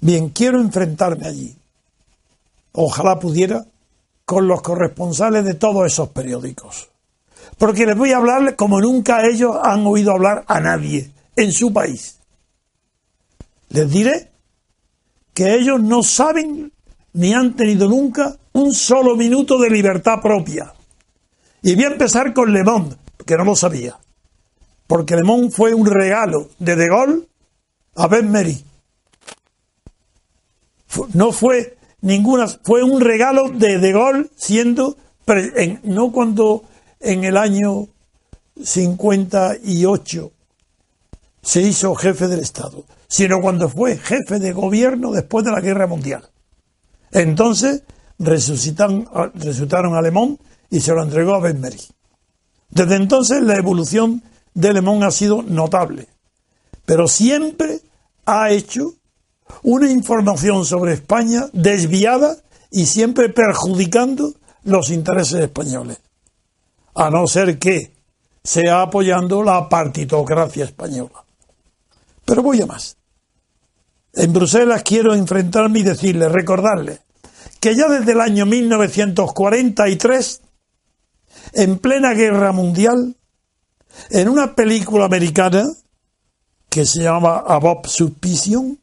Bien, 0.01 0.29
quiero 0.29 0.61
enfrentarme 0.61 1.27
allí. 1.27 1.55
Ojalá 2.73 3.19
pudiera 3.19 3.65
con 4.23 4.47
los 4.47 4.61
corresponsales 4.61 5.45
de 5.45 5.55
todos 5.55 5.87
esos 5.87 6.09
periódicos. 6.09 6.89
Porque 7.57 7.87
les 7.87 7.97
voy 7.97 8.11
a 8.11 8.17
hablar 8.17 8.55
como 8.55 8.79
nunca 8.79 9.25
ellos 9.25 9.55
han 9.63 9.85
oído 9.87 10.11
hablar 10.11 10.45
a 10.47 10.59
nadie 10.59 11.09
en 11.35 11.51
su 11.51 11.73
país. 11.73 12.19
Les 13.69 13.89
diré 13.89 14.28
que 15.39 15.55
ellos 15.55 15.81
no 15.81 16.03
saben 16.03 16.73
ni 17.13 17.33
han 17.33 17.55
tenido 17.55 17.87
nunca 17.87 18.35
un 18.51 18.73
solo 18.73 19.15
minuto 19.15 19.57
de 19.57 19.69
libertad 19.69 20.21
propia. 20.21 20.73
Y 21.61 21.75
voy 21.75 21.85
a 21.85 21.87
empezar 21.87 22.33
con 22.33 22.51
Le 22.51 22.63
Monde, 22.63 22.97
que 23.25 23.37
no 23.37 23.45
lo 23.45 23.55
sabía 23.55 23.97
porque 24.89 25.15
Le 25.15 25.23
Monde 25.23 25.51
fue 25.51 25.75
un 25.75 25.85
regalo 25.85 26.49
de 26.57 26.75
De 26.75 26.87
Gaulle 26.89 27.27
a 27.95 28.07
Ben 28.07 28.31
Mary. 28.31 28.65
No 31.13 31.31
fue 31.31 31.77
ninguna, 32.01 32.47
fue 32.47 32.81
un 32.81 32.99
regalo 32.99 33.49
de 33.49 33.77
De 33.77 33.91
Gaulle 33.91 34.31
siendo, 34.35 34.97
no 35.83 36.11
cuando 36.11 36.63
en 36.99 37.23
el 37.23 37.37
año 37.37 37.87
58 38.63 40.31
se 41.43 41.61
hizo 41.61 41.93
jefe 41.93 42.27
del 42.27 42.39
Estado, 42.39 42.83
sino 43.09 43.41
cuando 43.41 43.67
fue 43.67 43.97
jefe 43.97 44.39
de 44.39 44.53
gobierno 44.53 45.11
después 45.11 45.43
de 45.43 45.51
la 45.51 45.59
Guerra 45.59 45.87
Mundial. 45.87 46.29
Entonces 47.11 47.83
resucitaron, 48.19 49.09
resucitaron 49.33 49.95
a 49.95 50.01
Le 50.01 50.11
Monde 50.11 50.37
y 50.69 50.79
se 50.79 50.93
lo 50.93 51.03
entregó 51.03 51.33
a 51.33 51.39
Ben 51.39 51.59
Mary. 51.59 51.81
Desde 52.69 52.95
entonces 52.95 53.41
la 53.41 53.55
evolución 53.55 54.21
de 54.53 54.73
Lemón 54.73 55.03
ha 55.03 55.11
sido 55.11 55.41
notable, 55.41 56.07
pero 56.85 57.07
siempre 57.07 57.81
ha 58.25 58.51
hecho 58.51 58.93
una 59.63 59.89
información 59.89 60.65
sobre 60.65 60.93
España 60.93 61.49
desviada 61.51 62.37
y 62.69 62.85
siempre 62.85 63.29
perjudicando 63.29 64.33
los 64.63 64.91
intereses 64.91 65.39
españoles, 65.39 65.97
a 66.93 67.09
no 67.09 67.25
ser 67.25 67.57
que 67.57 67.91
sea 68.43 68.83
apoyando 68.83 69.41
la 69.41 69.67
partitocracia 69.67 70.65
española. 70.65 71.25
Pero 72.23 72.43
voy 72.43 72.61
a 72.61 72.67
más. 72.67 72.98
En 74.19 74.33
Bruselas 74.33 74.83
quiero 74.83 75.15
enfrentarme 75.15 75.79
y 75.79 75.83
decirle, 75.83 76.27
recordarle, 76.27 76.99
que 77.61 77.73
ya 77.73 77.87
desde 77.87 78.11
el 78.11 78.19
año 78.19 78.45
1943, 78.45 80.41
en 81.53 81.77
plena 81.77 82.13
guerra 82.13 82.51
mundial, 82.51 83.15
en 84.09 84.27
una 84.27 84.55
película 84.55 85.05
americana 85.05 85.63
que 86.67 86.85
se 86.85 87.03
llama 87.03 87.45
Above 87.47 87.87
Suspicion, 87.87 88.77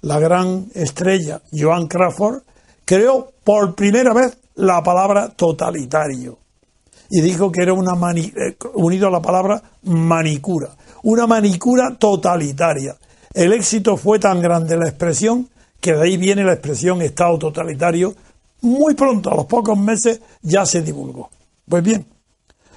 la 0.00 0.18
gran 0.18 0.68
estrella 0.74 1.42
Joan 1.52 1.86
Crawford 1.86 2.44
creó 2.86 3.30
por 3.44 3.74
primera 3.74 4.14
vez 4.14 4.38
la 4.54 4.82
palabra 4.82 5.28
totalitario 5.28 6.38
y 7.10 7.20
dijo 7.20 7.52
que 7.52 7.62
era 7.62 7.74
una 7.74 7.92
eh, 8.12 8.56
unido 8.72 9.08
a 9.08 9.10
la 9.10 9.20
palabra 9.20 9.62
manicura, 9.82 10.70
una 11.02 11.26
manicura 11.26 11.94
totalitaria. 11.98 12.96
El 13.34 13.52
éxito 13.52 13.96
fue 13.96 14.18
tan 14.18 14.40
grande 14.40 14.76
la 14.76 14.88
expresión 14.88 15.48
que 15.80 15.92
de 15.92 16.02
ahí 16.02 16.16
viene 16.16 16.44
la 16.44 16.54
expresión 16.54 17.02
Estado 17.02 17.38
totalitario. 17.38 18.14
Muy 18.62 18.94
pronto, 18.94 19.30
a 19.30 19.36
los 19.36 19.46
pocos 19.46 19.78
meses, 19.78 20.20
ya 20.42 20.66
se 20.66 20.82
divulgó. 20.82 21.30
Pues 21.68 21.82
bien, 21.82 22.06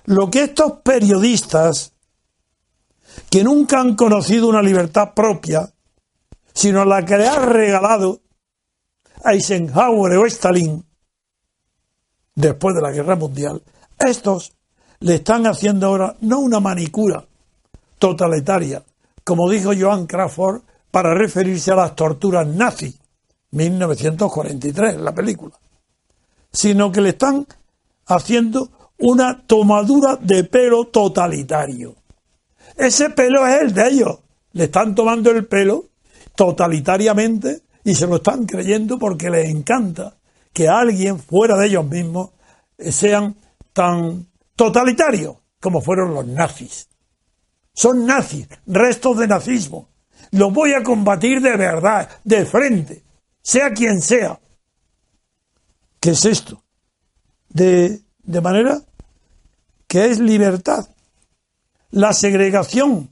lo 0.05 0.29
que 0.29 0.43
estos 0.43 0.73
periodistas, 0.83 1.93
que 3.29 3.43
nunca 3.43 3.79
han 3.79 3.95
conocido 3.95 4.47
una 4.47 4.61
libertad 4.61 5.13
propia, 5.13 5.71
sino 6.53 6.85
la 6.85 7.03
que 7.03 7.17
le 7.17 7.27
ha 7.27 7.39
regalado 7.39 8.21
Eisenhower 9.25 10.17
o 10.17 10.25
Stalin 10.25 10.83
después 12.35 12.75
de 12.75 12.81
la 12.81 12.91
guerra 12.91 13.15
mundial, 13.15 13.61
estos 13.99 14.53
le 14.99 15.15
están 15.15 15.47
haciendo 15.47 15.87
ahora 15.87 16.15
no 16.21 16.39
una 16.39 16.59
manicura 16.59 17.25
totalitaria, 17.97 18.83
como 19.23 19.49
dijo 19.49 19.71
Joan 19.77 20.07
Crawford, 20.07 20.61
para 20.89 21.13
referirse 21.13 21.71
a 21.71 21.75
las 21.75 21.95
torturas 21.95 22.45
nazis, 22.47 22.99
1943, 23.51 24.97
la 24.97 25.13
película, 25.13 25.55
sino 26.51 26.91
que 26.91 27.01
le 27.01 27.09
están 27.09 27.45
haciendo 28.05 28.69
una 28.99 29.45
tomadura 29.45 30.15
de 30.15 30.43
pelo 30.43 30.85
totalitario. 30.85 31.95
Ese 32.75 33.09
pelo 33.09 33.45
es 33.47 33.61
el 33.61 33.73
de 33.73 33.87
ellos. 33.87 34.19
Le 34.53 34.65
están 34.65 34.95
tomando 34.95 35.31
el 35.31 35.45
pelo 35.47 35.85
totalitariamente 36.35 37.61
y 37.83 37.95
se 37.95 38.07
lo 38.07 38.17
están 38.17 38.45
creyendo 38.45 38.99
porque 38.99 39.29
les 39.29 39.49
encanta 39.49 40.17
que 40.53 40.67
alguien 40.67 41.19
fuera 41.19 41.57
de 41.57 41.67
ellos 41.67 41.85
mismos 41.85 42.31
sean 42.77 43.35
tan 43.73 44.27
totalitarios 44.55 45.37
como 45.59 45.81
fueron 45.81 46.13
los 46.13 46.25
nazis. 46.27 46.89
Son 47.73 48.05
nazis, 48.05 48.47
restos 48.65 49.17
de 49.17 49.27
nazismo. 49.27 49.89
Los 50.31 50.53
voy 50.53 50.73
a 50.73 50.83
combatir 50.83 51.41
de 51.41 51.57
verdad, 51.57 52.09
de 52.23 52.45
frente, 52.45 53.03
sea 53.41 53.71
quien 53.71 54.01
sea. 54.01 54.39
¿Qué 55.99 56.11
es 56.11 56.25
esto? 56.25 56.63
De, 57.49 58.01
de 58.23 58.41
manera 58.41 58.81
que 59.87 60.05
es 60.05 60.19
libertad. 60.19 60.87
La 61.91 62.13
segregación, 62.13 63.09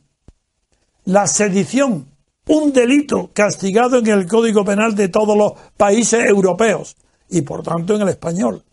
la 1.04 1.28
sedición, 1.28 2.08
un 2.48 2.72
delito 2.72 3.32
castigado 3.34 3.98
en 3.98 4.08
el 4.08 4.28
Código 4.28 4.64
Penal 4.64 4.96
de 4.96 5.10
todos 5.10 5.38
los 5.38 5.54
países 5.76 6.26
europeos 6.26 6.96
y 7.30 7.42
por 7.42 7.64
tanto 7.64 7.96
en 7.96 8.02
el 8.02 8.10
español. 8.10 8.64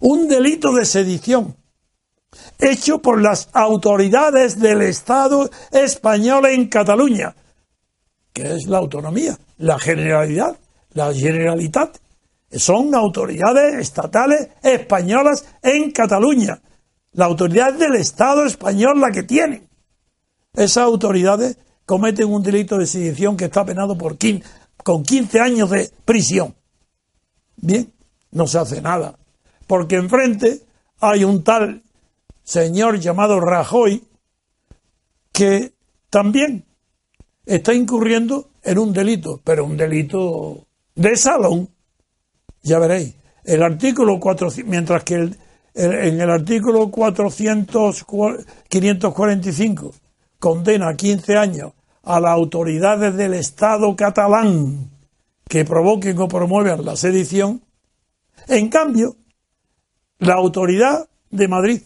Un 0.00 0.28
delito 0.28 0.72
de 0.72 0.84
sedición 0.84 1.56
hecho 2.58 2.98
por 2.98 3.20
las 3.20 3.48
autoridades 3.52 4.58
del 4.58 4.82
Estado 4.82 5.48
español 5.72 6.46
en 6.46 6.68
Cataluña, 6.68 7.34
que 8.32 8.54
es 8.54 8.66
la 8.66 8.78
autonomía, 8.78 9.38
la 9.58 9.78
generalidad, 9.78 10.58
la 10.92 11.12
generalitat. 11.12 11.98
Son 12.50 12.94
autoridades 12.94 13.74
estatales 13.74 14.48
españolas 14.62 15.44
en 15.62 15.90
Cataluña. 15.90 16.60
La 17.12 17.24
autoridad 17.24 17.74
del 17.74 17.94
Estado 17.96 18.44
español 18.44 19.00
la 19.00 19.10
que 19.10 19.22
tienen. 19.22 19.68
Esas 20.52 20.84
autoridades 20.84 21.58
cometen 21.84 22.28
un 22.28 22.42
delito 22.42 22.78
de 22.78 22.86
sedición 22.86 23.36
que 23.36 23.46
está 23.46 23.64
penado 23.64 23.96
por 23.96 24.16
con 24.82 25.02
15 25.02 25.40
años 25.40 25.70
de 25.70 25.90
prisión. 26.04 26.54
Bien, 27.56 27.92
no 28.30 28.46
se 28.46 28.58
hace 28.58 28.80
nada. 28.80 29.18
Porque 29.66 29.96
enfrente 29.96 30.62
hay 31.00 31.24
un 31.24 31.42
tal 31.42 31.82
señor 32.46 33.00
llamado 33.00 33.40
Rajoy 33.40 34.04
que 35.32 35.72
también 36.08 36.64
está 37.44 37.74
incurriendo 37.74 38.48
en 38.62 38.78
un 38.78 38.92
delito, 38.92 39.40
pero 39.44 39.64
un 39.64 39.76
delito 39.76 40.66
de 40.94 41.16
salón. 41.16 41.68
Ya 42.62 42.78
veréis. 42.78 43.14
El 43.44 43.62
artículo 43.62 44.18
400, 44.18 44.70
mientras 44.70 45.04
que 45.04 45.14
el, 45.14 45.38
en 45.74 46.20
el 46.20 46.30
artículo 46.30 46.90
400, 46.90 48.04
545 48.68 49.94
condena 50.38 50.88
a 50.88 50.96
15 50.96 51.36
años 51.36 51.72
a 52.02 52.20
las 52.20 52.30
autoridades 52.30 53.14
del 53.16 53.34
Estado 53.34 53.94
catalán 53.94 54.90
que 55.48 55.64
provoquen 55.64 56.18
o 56.18 56.28
promuevan 56.28 56.84
la 56.84 56.96
sedición, 56.96 57.62
en 58.48 58.68
cambio, 58.68 59.16
la 60.18 60.34
autoridad 60.34 61.08
de 61.30 61.48
Madrid, 61.48 61.82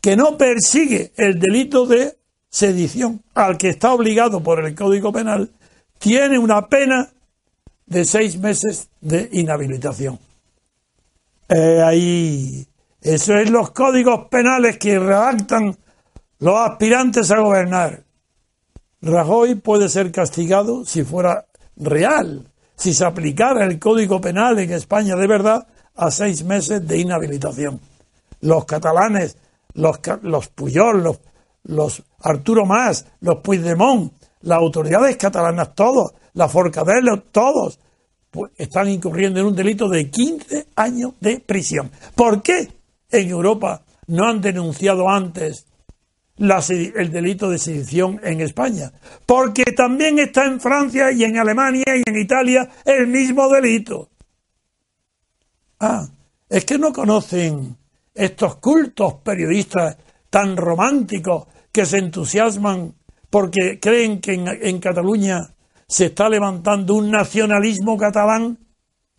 que 0.00 0.16
no 0.16 0.36
persigue 0.36 1.12
el 1.16 1.38
delito 1.38 1.86
de 1.86 2.16
sedición 2.48 3.22
al 3.34 3.56
que 3.56 3.68
está 3.68 3.92
obligado 3.92 4.42
por 4.42 4.64
el 4.64 4.74
Código 4.74 5.12
Penal, 5.12 5.50
tiene 5.98 6.38
una 6.38 6.66
pena 6.66 7.10
de 7.86 8.04
seis 8.04 8.38
meses 8.38 8.88
de 9.00 9.28
inhabilitación. 9.32 10.18
Eh, 11.48 11.82
ahí, 11.82 12.66
eso 13.02 13.36
es 13.36 13.50
los 13.50 13.72
códigos 13.72 14.28
penales 14.28 14.78
que 14.78 14.98
redactan 14.98 15.76
los 16.38 16.56
aspirantes 16.56 17.30
a 17.30 17.40
gobernar. 17.40 18.04
Rajoy 19.02 19.56
puede 19.56 19.88
ser 19.88 20.12
castigado 20.12 20.84
si 20.84 21.02
fuera 21.02 21.46
real, 21.76 22.46
si 22.76 22.94
se 22.94 23.04
aplicara 23.04 23.64
el 23.64 23.78
Código 23.78 24.20
Penal 24.20 24.58
en 24.58 24.72
España 24.72 25.16
de 25.16 25.26
verdad, 25.26 25.66
a 25.96 26.10
seis 26.10 26.44
meses 26.44 26.86
de 26.86 26.98
inhabilitación. 26.98 27.80
Los 28.40 28.64
catalanes, 28.64 29.36
los, 29.74 30.00
los 30.22 30.48
Puyol, 30.48 31.02
los, 31.02 31.20
los 31.64 32.02
Arturo 32.20 32.66
Más, 32.66 33.06
los 33.20 33.40
Puigdemont, 33.40 34.12
las 34.42 34.58
autoridades 34.58 35.16
catalanas, 35.16 35.74
todos, 35.74 36.12
la 36.34 36.48
Forcadell, 36.48 37.22
todos, 37.30 37.78
están 38.56 38.88
incurriendo 38.88 39.40
en 39.40 39.46
un 39.46 39.56
delito 39.56 39.88
de 39.88 40.10
15 40.10 40.68
años 40.76 41.14
de 41.20 41.40
prisión. 41.40 41.90
¿Por 42.14 42.42
qué 42.42 42.68
en 43.10 43.28
Europa 43.28 43.82
no 44.06 44.28
han 44.28 44.40
denunciado 44.40 45.08
antes 45.08 45.66
el 46.38 47.12
delito 47.12 47.50
de 47.50 47.58
sedición 47.58 48.20
en 48.22 48.40
España? 48.40 48.92
Porque 49.26 49.64
también 49.76 50.18
está 50.18 50.46
en 50.46 50.60
Francia 50.60 51.10
y 51.10 51.24
en 51.24 51.38
Alemania 51.38 51.84
y 51.96 52.02
en 52.08 52.18
Italia 52.18 52.70
el 52.84 53.08
mismo 53.08 53.48
delito. 53.48 54.08
Ah, 55.80 56.06
es 56.48 56.64
que 56.64 56.78
no 56.78 56.92
conocen 56.92 57.76
estos 58.14 58.56
cultos 58.56 59.14
periodistas 59.22 59.96
tan 60.28 60.56
románticos 60.56 61.46
que 61.72 61.86
se 61.86 61.98
entusiasman 61.98 62.94
porque 63.30 63.78
creen 63.80 64.20
que 64.20 64.32
en, 64.34 64.80
Cataluña 64.80 65.54
se 65.86 66.06
está 66.06 66.28
levantando 66.28 66.94
un 66.94 67.10
nacionalismo 67.10 67.96
catalán. 67.96 68.58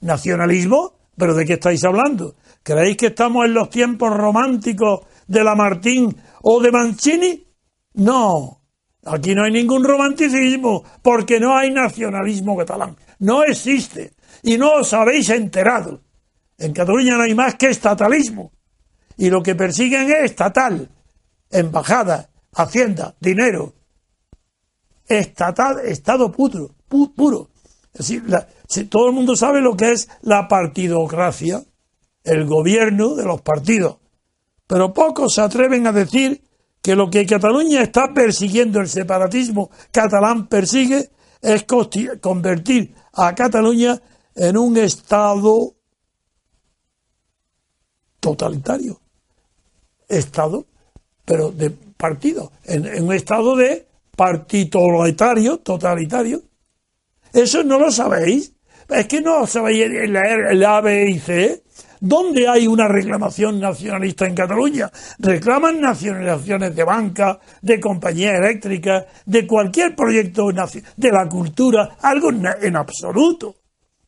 ¿Nacionalismo? 0.01 0.93
¿Pero 1.17 1.33
de 1.33 1.45
qué 1.45 1.53
estáis 1.53 1.83
hablando? 1.85 2.35
¿Creéis 2.63 2.97
que 2.97 3.07
estamos 3.07 3.45
en 3.45 3.53
los 3.53 3.69
tiempos 3.69 4.15
románticos 4.15 5.01
de 5.27 5.43
Lamartín 5.43 6.15
o 6.41 6.59
de 6.59 6.71
Mancini? 6.71 7.47
No, 7.93 8.61
aquí 9.05 9.33
no 9.33 9.43
hay 9.43 9.51
ningún 9.51 9.83
romanticismo 9.83 10.83
porque 11.01 11.39
no 11.39 11.55
hay 11.55 11.71
nacionalismo 11.71 12.57
catalán. 12.57 12.95
No 13.19 13.43
existe. 13.43 14.13
Y 14.43 14.57
no 14.57 14.73
os 14.73 14.93
habéis 14.93 15.29
enterado. 15.29 16.01
En 16.57 16.73
Cataluña 16.73 17.15
no 17.15 17.23
hay 17.23 17.35
más 17.35 17.55
que 17.55 17.67
estatalismo. 17.67 18.51
Y 19.21 19.29
lo 19.29 19.43
que 19.43 19.53
persiguen 19.53 20.09
es 20.09 20.31
estatal. 20.31 20.89
Embajada, 21.51 22.31
hacienda, 22.55 23.13
dinero. 23.19 23.75
Estatal, 25.05 25.77
estado 25.85 26.31
puro. 26.31 26.73
puro. 26.89 27.51
Es 27.93 28.07
decir, 28.07 28.89
todo 28.89 29.09
el 29.09 29.13
mundo 29.13 29.35
sabe 29.35 29.61
lo 29.61 29.77
que 29.77 29.91
es 29.91 30.09
la 30.23 30.47
partidocracia, 30.47 31.63
el 32.23 32.47
gobierno 32.47 33.13
de 33.13 33.25
los 33.25 33.41
partidos. 33.41 33.97
Pero 34.65 34.91
pocos 34.91 35.35
se 35.35 35.41
atreven 35.41 35.85
a 35.85 35.91
decir 35.91 36.41
que 36.81 36.95
lo 36.95 37.11
que 37.11 37.27
Cataluña 37.27 37.83
está 37.83 38.15
persiguiendo, 38.15 38.79
el 38.79 38.89
separatismo 38.89 39.69
catalán 39.91 40.47
persigue, 40.47 41.11
es 41.43 41.63
convertir 42.19 42.95
a 43.13 43.35
Cataluña 43.35 44.01
en 44.33 44.57
un 44.57 44.77
Estado 44.77 45.75
totalitario. 48.19 49.00
Estado, 50.11 50.65
pero 51.25 51.51
de 51.51 51.69
partido, 51.69 52.51
en, 52.65 53.03
un 53.03 53.13
estado 53.13 53.55
de 53.55 53.87
partitoletario, 54.15 55.59
totalitario. 55.59 56.41
Eso 57.33 57.63
no 57.63 57.79
lo 57.79 57.91
sabéis. 57.91 58.53
Es 58.89 59.07
que 59.07 59.21
no 59.21 59.47
sabéis 59.47 59.89
leer 59.89 60.51
el 60.51 60.65
A, 60.65 60.81
B 60.81 61.09
y 61.09 61.19
C. 61.19 61.63
¿Dónde 62.01 62.47
hay 62.47 62.67
una 62.67 62.87
reclamación 62.87 63.59
nacionalista 63.59 64.25
en 64.25 64.35
Cataluña? 64.35 64.91
Reclaman 65.19 65.79
nacionalizaciones 65.79 66.75
de 66.75 66.83
banca, 66.83 67.39
de 67.61 67.79
compañías 67.79 68.39
eléctricas, 68.39 69.05
de 69.25 69.45
cualquier 69.45 69.95
proyecto 69.95 70.47
de 70.51 71.11
la 71.11 71.29
cultura, 71.29 71.97
algo 72.01 72.31
en 72.31 72.75
absoluto. 72.75 73.55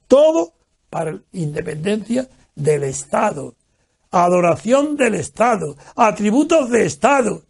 Todo 0.07 0.53
para 0.89 1.17
independencia 1.31 2.27
del 2.55 2.83
Estado, 2.83 3.55
adoración 4.13 4.95
del 4.95 5.15
Estado, 5.15 5.75
atributos 5.95 6.69
de 6.69 6.85
Estado. 6.85 7.43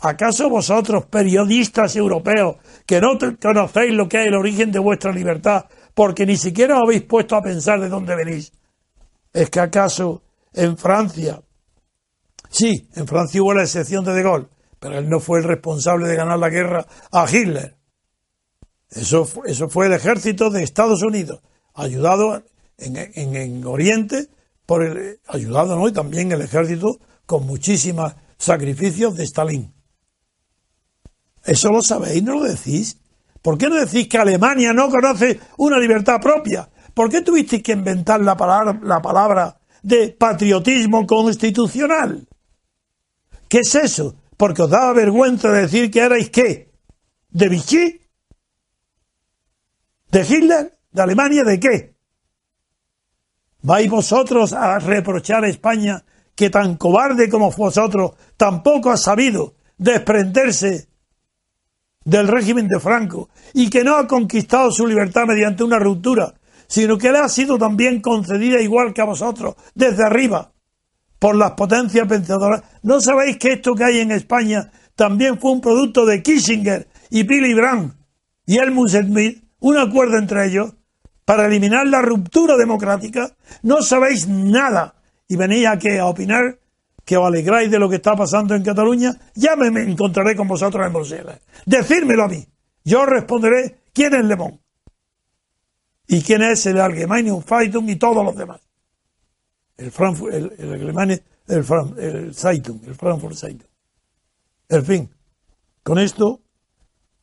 ¿Acaso 0.00 0.50
vosotros, 0.50 1.06
periodistas 1.06 1.94
europeos, 1.94 2.56
que 2.86 3.00
no 3.00 3.16
conocéis 3.40 3.94
lo 3.94 4.08
que 4.08 4.22
es 4.22 4.26
el 4.26 4.34
origen 4.34 4.72
de 4.72 4.80
vuestra 4.80 5.12
libertad, 5.12 5.66
porque 5.94 6.26
ni 6.26 6.36
siquiera 6.36 6.76
os 6.76 6.82
habéis 6.84 7.02
puesto 7.02 7.36
a 7.36 7.42
pensar 7.42 7.80
de 7.80 7.88
dónde 7.88 8.16
venís? 8.16 8.52
¿Es 9.32 9.48
que 9.48 9.60
acaso 9.60 10.22
en 10.52 10.76
Francia, 10.76 11.40
sí, 12.50 12.88
en 12.96 13.06
Francia 13.06 13.40
hubo 13.40 13.54
la 13.54 13.62
excepción 13.62 14.04
de 14.04 14.12
De 14.12 14.22
Gaulle, 14.24 14.48
pero 14.80 14.98
él 14.98 15.08
no 15.08 15.20
fue 15.20 15.38
el 15.38 15.44
responsable 15.44 16.08
de 16.08 16.16
ganar 16.16 16.38
la 16.38 16.50
guerra 16.50 16.84
a 17.12 17.26
Hitler? 17.30 17.76
Eso, 18.90 19.28
eso 19.46 19.68
fue 19.68 19.86
el 19.86 19.92
ejército 19.92 20.50
de 20.50 20.64
Estados 20.64 21.02
Unidos, 21.02 21.40
ayudado 21.74 22.42
en, 22.76 22.96
en, 22.96 23.64
Oriente, 23.64 24.28
por 24.72 25.18
ayudado 25.28 25.76
¿no? 25.76 25.86
y 25.86 25.92
también 25.92 26.32
el 26.32 26.40
ejército 26.40 26.98
con 27.26 27.46
muchísimos 27.46 28.14
sacrificios 28.38 29.14
de 29.14 29.24
Stalin. 29.24 29.70
Eso 31.44 31.68
lo 31.68 31.82
sabéis, 31.82 32.22
no 32.22 32.36
lo 32.36 32.44
decís. 32.44 32.98
¿Por 33.42 33.58
qué 33.58 33.68
no 33.68 33.76
decís 33.76 34.08
que 34.08 34.16
Alemania 34.16 34.72
no 34.72 34.88
conoce 34.88 35.38
una 35.58 35.78
libertad 35.78 36.22
propia? 36.22 36.70
¿Por 36.94 37.10
qué 37.10 37.20
tuvisteis 37.20 37.62
que 37.62 37.72
inventar 37.72 38.22
la 38.22 38.34
palabra, 38.34 38.80
la 38.82 39.02
palabra 39.02 39.60
de 39.82 40.08
patriotismo 40.08 41.06
constitucional? 41.06 42.26
¿Qué 43.50 43.58
es 43.58 43.74
eso? 43.74 44.14
Porque 44.38 44.62
os 44.62 44.70
daba 44.70 44.94
vergüenza 44.94 45.52
decir 45.52 45.90
que 45.90 46.00
erais 46.00 46.30
qué? 46.30 46.72
¿De 47.28 47.50
Vichy? 47.50 48.00
¿De 50.10 50.22
Hitler? 50.22 50.78
¿De 50.92 51.02
Alemania? 51.02 51.44
¿De 51.44 51.60
qué? 51.60 51.91
¿Vais 53.62 53.90
vosotros 53.90 54.52
a 54.52 54.78
reprochar 54.78 55.44
a 55.44 55.48
España 55.48 56.04
que 56.34 56.50
tan 56.50 56.76
cobarde 56.76 57.28
como 57.28 57.50
vosotros 57.50 58.12
tampoco 58.36 58.90
ha 58.90 58.96
sabido 58.96 59.54
desprenderse 59.78 60.88
del 62.04 62.28
régimen 62.28 62.66
de 62.68 62.80
Franco 62.80 63.28
y 63.54 63.70
que 63.70 63.84
no 63.84 63.96
ha 63.96 64.06
conquistado 64.06 64.70
su 64.70 64.86
libertad 64.86 65.24
mediante 65.26 65.62
una 65.62 65.78
ruptura 65.78 66.34
sino 66.72 66.96
que 66.96 67.12
le 67.12 67.18
ha 67.18 67.28
sido 67.28 67.58
también 67.58 68.00
concedida 68.00 68.58
igual 68.58 68.94
que 68.94 69.02
a 69.02 69.04
vosotros, 69.04 69.56
desde 69.74 70.06
arriba, 70.06 70.52
por 71.18 71.36
las 71.36 71.50
potencias 71.50 72.08
pensadoras. 72.08 72.62
¿No 72.82 72.98
sabéis 72.98 73.36
que 73.36 73.52
esto 73.52 73.74
que 73.74 73.84
hay 73.84 73.98
en 73.98 74.10
España 74.10 74.72
también 74.96 75.38
fue 75.38 75.52
un 75.52 75.60
producto 75.60 76.06
de 76.06 76.22
Kissinger 76.22 76.88
y 77.10 77.24
Billy 77.24 77.52
Brandt 77.52 77.94
y 78.46 78.56
Helmut 78.56 78.88
Schmidt, 78.88 79.44
un 79.60 79.76
acuerdo 79.76 80.16
entre 80.16 80.46
ellos, 80.46 80.72
para 81.24 81.46
eliminar 81.46 81.86
la 81.86 82.02
ruptura 82.02 82.56
democrática? 82.56 83.34
No 83.62 83.82
sabéis 83.82 84.28
nada 84.28 84.94
y 85.28 85.36
venís 85.36 85.66
aquí 85.66 85.96
a 85.96 86.06
opinar 86.06 86.58
que 87.04 87.16
os 87.16 87.26
alegráis 87.26 87.70
de 87.70 87.78
lo 87.78 87.88
que 87.88 87.96
está 87.96 88.14
pasando 88.14 88.54
en 88.54 88.62
Cataluña, 88.62 89.12
ya 89.34 89.56
me 89.56 89.66
encontraré 89.82 90.36
con 90.36 90.46
vosotros 90.46 90.86
en 90.86 90.92
Bruselas. 90.92 91.40
Decírmelo 91.66 92.24
a 92.24 92.28
mí. 92.28 92.46
Yo 92.84 93.04
responderé 93.06 93.80
quién 93.92 94.14
es 94.14 94.24
Lemón 94.24 94.62
¿Y 96.12 96.20
quién 96.22 96.42
es 96.42 96.66
el 96.66 96.80
Allgemeine 96.80 97.42
Zeitung 97.42 97.88
y 97.88 97.96
todos 97.96 98.24
los 98.24 98.36
demás? 98.36 98.60
El 99.78 99.90
Frankfurt, 99.90 100.34
el, 100.34 100.52
el 100.58 101.22
el, 101.48 101.64
el 101.98 102.34
Zeitung, 102.34 102.80
el 102.86 102.94
Frankfurt 102.94 103.34
Zeitung. 103.34 103.70
En 104.68 104.84
fin, 104.84 105.10
con 105.82 105.98
esto 105.98 106.40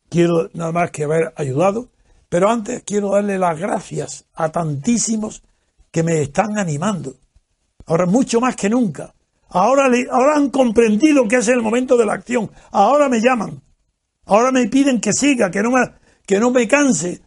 quiero 0.09 0.49
nada 0.53 0.71
más 0.71 0.91
que 0.91 1.03
haber 1.03 1.33
ayudado, 1.35 1.89
pero 2.29 2.49
antes 2.49 2.83
quiero 2.83 3.11
darle 3.11 3.37
las 3.37 3.59
gracias 3.59 4.25
a 4.35 4.49
tantísimos 4.49 5.43
que 5.91 6.03
me 6.03 6.21
están 6.21 6.57
animando. 6.57 7.15
Ahora 7.85 8.05
mucho 8.05 8.39
más 8.39 8.55
que 8.55 8.69
nunca. 8.69 9.13
Ahora, 9.49 9.89
ahora 10.11 10.35
han 10.35 10.49
comprendido 10.51 11.27
que 11.27 11.37
es 11.37 11.47
el 11.47 11.61
momento 11.61 11.97
de 11.97 12.05
la 12.05 12.13
acción. 12.13 12.51
Ahora 12.71 13.09
me 13.09 13.19
llaman. 13.19 13.61
Ahora 14.25 14.51
me 14.51 14.67
piden 14.67 15.01
que 15.01 15.11
siga, 15.11 15.49
que 15.49 15.63
no 15.63 15.71
me, 15.71 15.79
que 16.25 16.39
no 16.39 16.51
me 16.51 16.67
canse, 16.67 17.23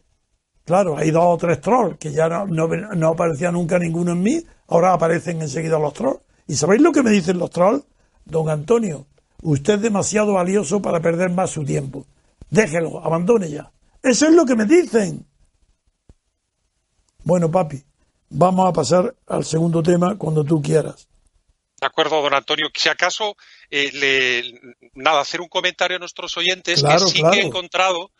Claro, 0.64 0.96
hay 0.96 1.10
dos 1.10 1.24
o 1.26 1.36
tres 1.38 1.60
trolls 1.60 1.98
que 1.98 2.12
ya 2.12 2.28
no, 2.28 2.46
no, 2.46 3.08
aparecía 3.08 3.50
nunca 3.50 3.78
ninguno 3.78 4.12
en 4.12 4.22
mí, 4.22 4.42
ahora 4.68 4.92
aparecen 4.92 5.42
enseguida 5.42 5.78
los 5.78 5.92
trolls. 5.92 6.20
¿Y 6.46 6.54
sabéis 6.54 6.82
lo 6.82 6.92
que 6.92 7.02
me 7.02 7.10
dicen 7.10 7.38
los 7.38 7.50
trolls? 7.50 7.84
Don 8.24 8.48
Antonio, 8.48 9.06
usted 9.42 9.74
es 9.74 9.82
demasiado 9.82 10.34
valioso 10.34 10.80
para 10.80 11.00
perder 11.00 11.30
más 11.30 11.50
su 11.50 11.64
tiempo. 11.64 12.06
Déjelo, 12.48 13.04
abandone 13.04 13.50
ya. 13.50 13.72
Eso 14.02 14.26
es 14.26 14.34
lo 14.34 14.44
que 14.44 14.56
me 14.56 14.64
dicen. 14.64 15.26
Bueno, 17.24 17.50
papi, 17.50 17.82
vamos 18.30 18.68
a 18.68 18.72
pasar 18.72 19.14
al 19.26 19.44
segundo 19.44 19.82
tema 19.82 20.16
cuando 20.18 20.44
tú 20.44 20.60
quieras. 20.60 21.08
De 21.80 21.86
acuerdo, 21.86 22.22
don 22.22 22.34
Antonio. 22.34 22.68
Si 22.74 22.88
acaso, 22.88 23.36
eh, 23.70 23.90
le, 23.92 24.78
nada, 24.94 25.20
hacer 25.20 25.40
un 25.40 25.48
comentario 25.48 25.96
a 25.96 26.00
nuestros 26.00 26.36
oyentes 26.36 26.82
que 26.82 26.98
sí 26.98 27.22
que 27.32 27.40
he 27.40 27.46
encontrado 27.46 28.10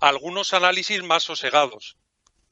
algunos 0.00 0.52
análisis 0.52 1.02
más 1.02 1.22
sosegados. 1.22 1.96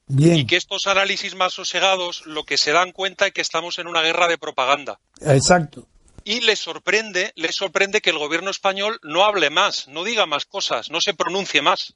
Y 0.07 0.45
que 0.45 0.55
estos 0.55 0.85
análisis 0.85 1.33
más 1.35 1.53
sosegados 1.53 2.25
lo 2.25 2.43
que 2.43 2.57
se 2.57 2.71
dan 2.71 2.91
cuenta 2.91 3.27
es 3.27 3.33
que 3.33 3.41
estamos 3.41 3.79
en 3.79 3.87
una 3.87 4.01
guerra 4.01 4.27
de 4.27 4.37
propaganda. 4.37 4.99
Exacto. 5.21 5.87
Y 6.23 6.41
les 6.41 6.59
sorprende, 6.59 7.31
les 7.35 7.55
sorprende 7.55 8.01
que 8.01 8.11
el 8.11 8.17
gobierno 8.17 8.49
español 8.49 8.99
no 9.03 9.25
hable 9.25 9.49
más, 9.49 9.87
no 9.87 10.03
diga 10.03 10.25
más 10.25 10.45
cosas, 10.45 10.89
no 10.89 11.01
se 11.01 11.13
pronuncie 11.13 11.61
más. 11.61 11.95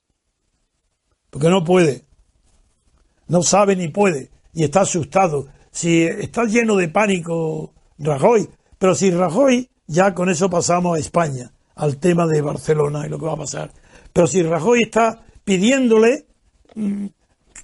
Porque 1.29 1.49
no 1.49 1.63
puede. 1.63 2.05
No 3.27 3.43
sabe 3.43 3.75
ni 3.75 3.87
puede. 3.87 4.31
Y 4.53 4.63
está 4.63 4.81
asustado. 4.81 5.47
Si 5.71 6.03
está 6.03 6.45
lleno 6.45 6.75
de 6.75 6.89
pánico 6.89 7.73
Rajoy, 7.99 8.49
pero 8.77 8.95
si 8.95 9.11
Rajoy, 9.11 9.69
ya 9.87 10.13
con 10.13 10.29
eso 10.29 10.49
pasamos 10.49 10.97
a 10.97 10.99
España, 10.99 11.51
al 11.75 11.97
tema 11.97 12.25
de 12.25 12.41
Barcelona 12.41 13.05
y 13.05 13.09
lo 13.09 13.19
que 13.19 13.25
va 13.25 13.33
a 13.33 13.37
pasar. 13.37 13.71
Pero 14.13 14.25
si 14.25 14.41
Rajoy 14.41 14.83
está 14.83 15.23
pidiéndole 15.43 16.25
mm, 16.75 17.05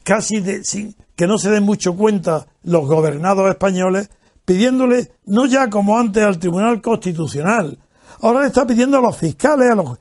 casi 0.03 0.41
de, 0.41 0.63
sin, 0.63 0.95
que 1.15 1.27
no 1.27 1.37
se 1.37 1.49
den 1.49 1.63
mucho 1.63 1.95
cuenta 1.95 2.45
los 2.63 2.85
gobernados 2.85 3.49
españoles, 3.49 4.09
pidiéndole 4.43 5.11
no 5.25 5.45
ya 5.45 5.69
como 5.69 5.97
antes 5.97 6.23
al 6.23 6.37
Tribunal 6.37 6.81
Constitucional, 6.81 7.79
ahora 8.21 8.41
le 8.41 8.47
está 8.47 8.67
pidiendo 8.67 8.97
a 8.97 9.01
los 9.01 9.17
fiscales, 9.17 9.71
a 9.71 9.75
los, 9.75 9.97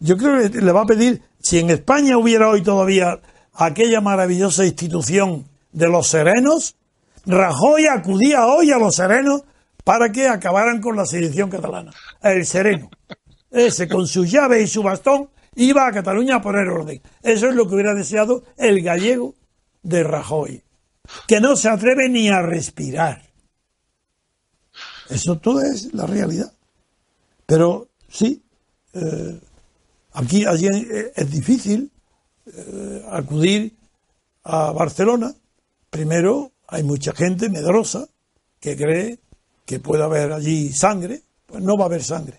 yo 0.00 0.16
creo 0.16 0.50
que 0.50 0.60
le 0.60 0.72
va 0.72 0.82
a 0.82 0.86
pedir, 0.86 1.22
si 1.40 1.58
en 1.58 1.70
España 1.70 2.18
hubiera 2.18 2.48
hoy 2.48 2.62
todavía 2.62 3.20
aquella 3.52 4.00
maravillosa 4.00 4.64
institución 4.64 5.46
de 5.72 5.88
los 5.88 6.08
serenos, 6.08 6.76
Rajoy 7.26 7.86
acudía 7.86 8.46
hoy 8.46 8.70
a 8.70 8.78
los 8.78 8.96
serenos 8.96 9.42
para 9.82 10.10
que 10.10 10.28
acabaran 10.28 10.80
con 10.80 10.96
la 10.96 11.06
sedición 11.06 11.50
catalana. 11.50 11.92
El 12.22 12.44
sereno, 12.44 12.90
ese 13.50 13.88
con 13.88 14.06
su 14.06 14.24
llave 14.24 14.62
y 14.62 14.66
su 14.66 14.82
bastón, 14.82 15.30
iba 15.56 15.86
a 15.86 15.92
Cataluña 15.92 16.36
a 16.36 16.42
poner 16.42 16.68
orden. 16.68 17.00
Eso 17.22 17.48
es 17.48 17.54
lo 17.54 17.66
que 17.66 17.74
hubiera 17.74 17.94
deseado 17.94 18.44
el 18.56 18.82
gallego 18.82 19.34
de 19.82 20.02
Rajoy, 20.02 20.62
que 21.26 21.40
no 21.40 21.56
se 21.56 21.68
atreve 21.68 22.08
ni 22.08 22.28
a 22.28 22.42
respirar. 22.42 23.22
Eso 25.08 25.36
todo 25.36 25.60
es 25.60 25.92
la 25.92 26.06
realidad. 26.06 26.52
Pero 27.46 27.88
sí, 28.08 28.42
eh, 28.94 29.40
aquí 30.14 30.46
allí 30.46 30.68
es 31.14 31.30
difícil 31.30 31.92
eh, 32.46 33.06
acudir 33.10 33.76
a 34.42 34.72
Barcelona. 34.72 35.34
Primero, 35.90 36.52
hay 36.66 36.82
mucha 36.82 37.12
gente 37.12 37.48
medrosa 37.48 38.08
que 38.60 38.76
cree 38.76 39.18
que 39.66 39.80
puede 39.80 40.02
haber 40.02 40.32
allí 40.32 40.72
sangre. 40.72 41.22
Pues 41.46 41.62
no 41.62 41.76
va 41.76 41.84
a 41.84 41.86
haber 41.86 42.02
sangre. 42.02 42.38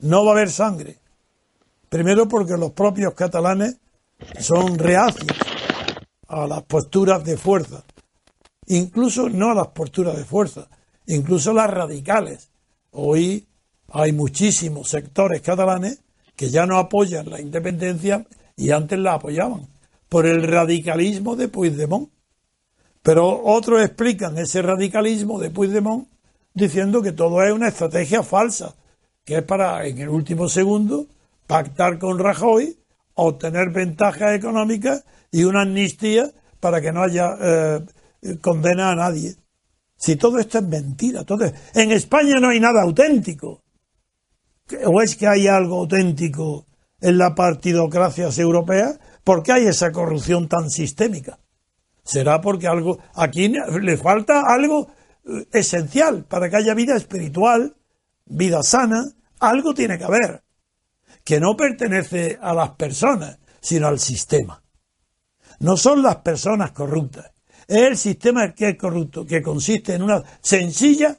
No 0.00 0.24
va 0.24 0.32
a 0.32 0.34
haber 0.34 0.50
sangre. 0.50 0.98
Primero 1.88 2.28
porque 2.28 2.56
los 2.56 2.72
propios 2.72 3.14
catalanes 3.14 3.76
son 4.38 4.78
reacios 4.78 5.36
a 6.28 6.46
las 6.46 6.62
posturas 6.62 7.24
de 7.24 7.36
fuerza. 7.36 7.84
Incluso 8.66 9.28
no 9.28 9.50
a 9.50 9.54
las 9.54 9.68
posturas 9.68 10.16
de 10.16 10.24
fuerza, 10.24 10.68
incluso 11.06 11.52
las 11.52 11.68
radicales. 11.68 12.50
Hoy 12.92 13.48
hay 13.88 14.12
muchísimos 14.12 14.88
sectores 14.88 15.40
catalanes 15.40 16.00
que 16.40 16.48
ya 16.48 16.64
no 16.64 16.78
apoyan 16.78 17.28
la 17.28 17.38
independencia 17.38 18.24
y 18.56 18.70
antes 18.70 18.98
la 18.98 19.12
apoyaban 19.12 19.68
por 20.08 20.24
el 20.24 20.42
radicalismo 20.42 21.36
de 21.36 21.48
Puigdemont. 21.48 22.08
Pero 23.02 23.42
otros 23.44 23.82
explican 23.82 24.38
ese 24.38 24.62
radicalismo 24.62 25.38
de 25.38 25.50
Puigdemont 25.50 26.08
diciendo 26.54 27.02
que 27.02 27.12
todo 27.12 27.42
es 27.42 27.52
una 27.52 27.68
estrategia 27.68 28.22
falsa, 28.22 28.74
que 29.22 29.36
es 29.36 29.42
para 29.42 29.86
en 29.86 29.98
el 29.98 30.08
último 30.08 30.48
segundo 30.48 31.08
pactar 31.46 31.98
con 31.98 32.18
Rajoy, 32.18 32.74
obtener 33.16 33.68
ventajas 33.68 34.34
económicas 34.34 35.04
y 35.30 35.44
una 35.44 35.64
amnistía 35.64 36.30
para 36.58 36.80
que 36.80 36.90
no 36.90 37.02
haya 37.02 37.36
eh, 37.38 37.80
condena 38.40 38.92
a 38.92 38.96
nadie. 38.96 39.34
Si 39.94 40.16
todo 40.16 40.38
esto 40.38 40.56
es 40.56 40.64
mentira, 40.64 41.22
todo 41.22 41.44
en 41.74 41.92
España 41.92 42.40
no 42.40 42.48
hay 42.48 42.60
nada 42.60 42.80
auténtico. 42.80 43.60
¿O 44.86 45.02
es 45.02 45.16
que 45.16 45.26
hay 45.26 45.46
algo 45.46 45.80
auténtico 45.80 46.66
en 47.00 47.18
la 47.18 47.34
partidocracia 47.34 48.28
europea? 48.36 48.98
¿Por 49.24 49.42
qué 49.42 49.52
hay 49.52 49.66
esa 49.66 49.92
corrupción 49.92 50.48
tan 50.48 50.70
sistémica? 50.70 51.38
Será 52.04 52.40
porque 52.40 52.66
algo 52.66 52.98
aquí 53.14 53.48
le 53.48 53.96
falta 53.96 54.42
algo 54.46 54.88
eh, 55.24 55.46
esencial 55.52 56.24
para 56.24 56.48
que 56.48 56.56
haya 56.56 56.74
vida 56.74 56.96
espiritual, 56.96 57.76
vida 58.26 58.62
sana, 58.62 59.04
algo 59.38 59.74
tiene 59.74 59.98
que 59.98 60.04
haber 60.04 60.42
que 61.24 61.40
no 61.40 61.56
pertenece 61.56 62.38
a 62.40 62.54
las 62.54 62.70
personas, 62.70 63.38
sino 63.60 63.86
al 63.86 63.98
sistema. 63.98 64.62
No 65.60 65.76
son 65.76 66.02
las 66.02 66.16
personas 66.16 66.72
corruptas, 66.72 67.32
es 67.68 67.82
el 67.82 67.96
sistema 67.96 68.52
que 68.54 68.70
es 68.70 68.76
corrupto, 68.76 69.24
que 69.24 69.42
consiste 69.42 69.94
en 69.94 70.02
una 70.02 70.22
sencilla 70.40 71.18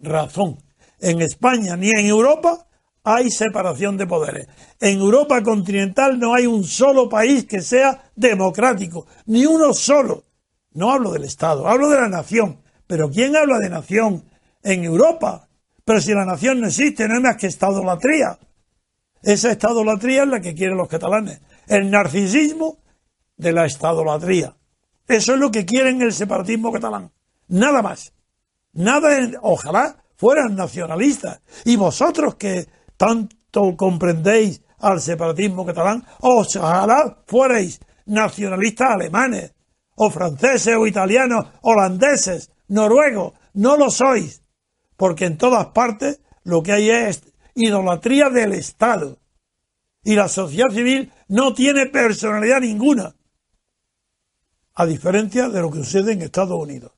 razón. 0.00 0.58
En 0.98 1.20
España 1.20 1.76
ni 1.76 1.90
en 1.90 2.06
Europa 2.06 2.63
hay 3.04 3.30
separación 3.30 3.98
de 3.98 4.06
poderes. 4.06 4.48
En 4.80 4.98
Europa 4.98 5.42
continental 5.42 6.18
no 6.18 6.34
hay 6.34 6.46
un 6.46 6.64
solo 6.64 7.08
país 7.08 7.44
que 7.44 7.60
sea 7.60 8.10
democrático, 8.16 9.06
ni 9.26 9.44
uno 9.44 9.74
solo. 9.74 10.24
No 10.72 10.90
hablo 10.90 11.12
del 11.12 11.24
Estado, 11.24 11.68
hablo 11.68 11.90
de 11.90 12.00
la 12.00 12.08
nación. 12.08 12.62
Pero 12.86 13.10
¿quién 13.10 13.36
habla 13.36 13.58
de 13.58 13.68
nación 13.68 14.24
en 14.62 14.84
Europa? 14.84 15.48
Pero 15.84 16.00
si 16.00 16.12
la 16.14 16.24
nación 16.24 16.60
no 16.60 16.66
existe, 16.66 17.06
no 17.06 17.16
es 17.16 17.22
más 17.22 17.36
que 17.36 17.46
estadolatría. 17.46 18.38
Esa 19.22 19.52
estadolatría 19.52 20.22
es 20.22 20.28
la 20.28 20.40
que 20.40 20.54
quieren 20.54 20.78
los 20.78 20.88
catalanes. 20.88 21.40
El 21.66 21.90
narcisismo 21.90 22.78
de 23.36 23.52
la 23.52 23.66
estadolatría. 23.66 24.56
Eso 25.06 25.34
es 25.34 25.38
lo 25.38 25.50
que 25.50 25.66
quieren 25.66 26.00
el 26.00 26.12
separatismo 26.12 26.72
catalán. 26.72 27.10
Nada 27.48 27.82
más. 27.82 28.12
Nada, 28.72 29.08
ojalá 29.42 30.04
fueran 30.16 30.56
nacionalistas. 30.56 31.42
Y 31.64 31.76
vosotros 31.76 32.36
que 32.36 32.66
tanto 32.96 33.76
comprendéis 33.76 34.62
al 34.78 35.00
separatismo 35.00 35.64
catalán, 35.64 36.04
ojalá 36.20 37.22
fuerais 37.26 37.80
nacionalistas 38.06 38.90
alemanes, 38.90 39.54
o 39.96 40.10
franceses, 40.10 40.76
o 40.76 40.86
italianos, 40.86 41.46
holandeses, 41.62 42.50
noruegos. 42.68 43.34
No 43.54 43.76
lo 43.76 43.90
sois. 43.90 44.42
Porque 44.96 45.26
en 45.26 45.38
todas 45.38 45.66
partes 45.66 46.20
lo 46.42 46.62
que 46.62 46.72
hay 46.72 46.90
es 46.90 47.22
idolatría 47.54 48.28
del 48.30 48.52
Estado. 48.52 49.18
Y 50.02 50.16
la 50.16 50.28
sociedad 50.28 50.70
civil 50.70 51.12
no 51.28 51.54
tiene 51.54 51.86
personalidad 51.86 52.60
ninguna, 52.60 53.14
a 54.74 54.86
diferencia 54.86 55.48
de 55.48 55.60
lo 55.60 55.70
que 55.70 55.78
sucede 55.78 56.12
en 56.12 56.22
Estados 56.22 56.60
Unidos. 56.60 56.92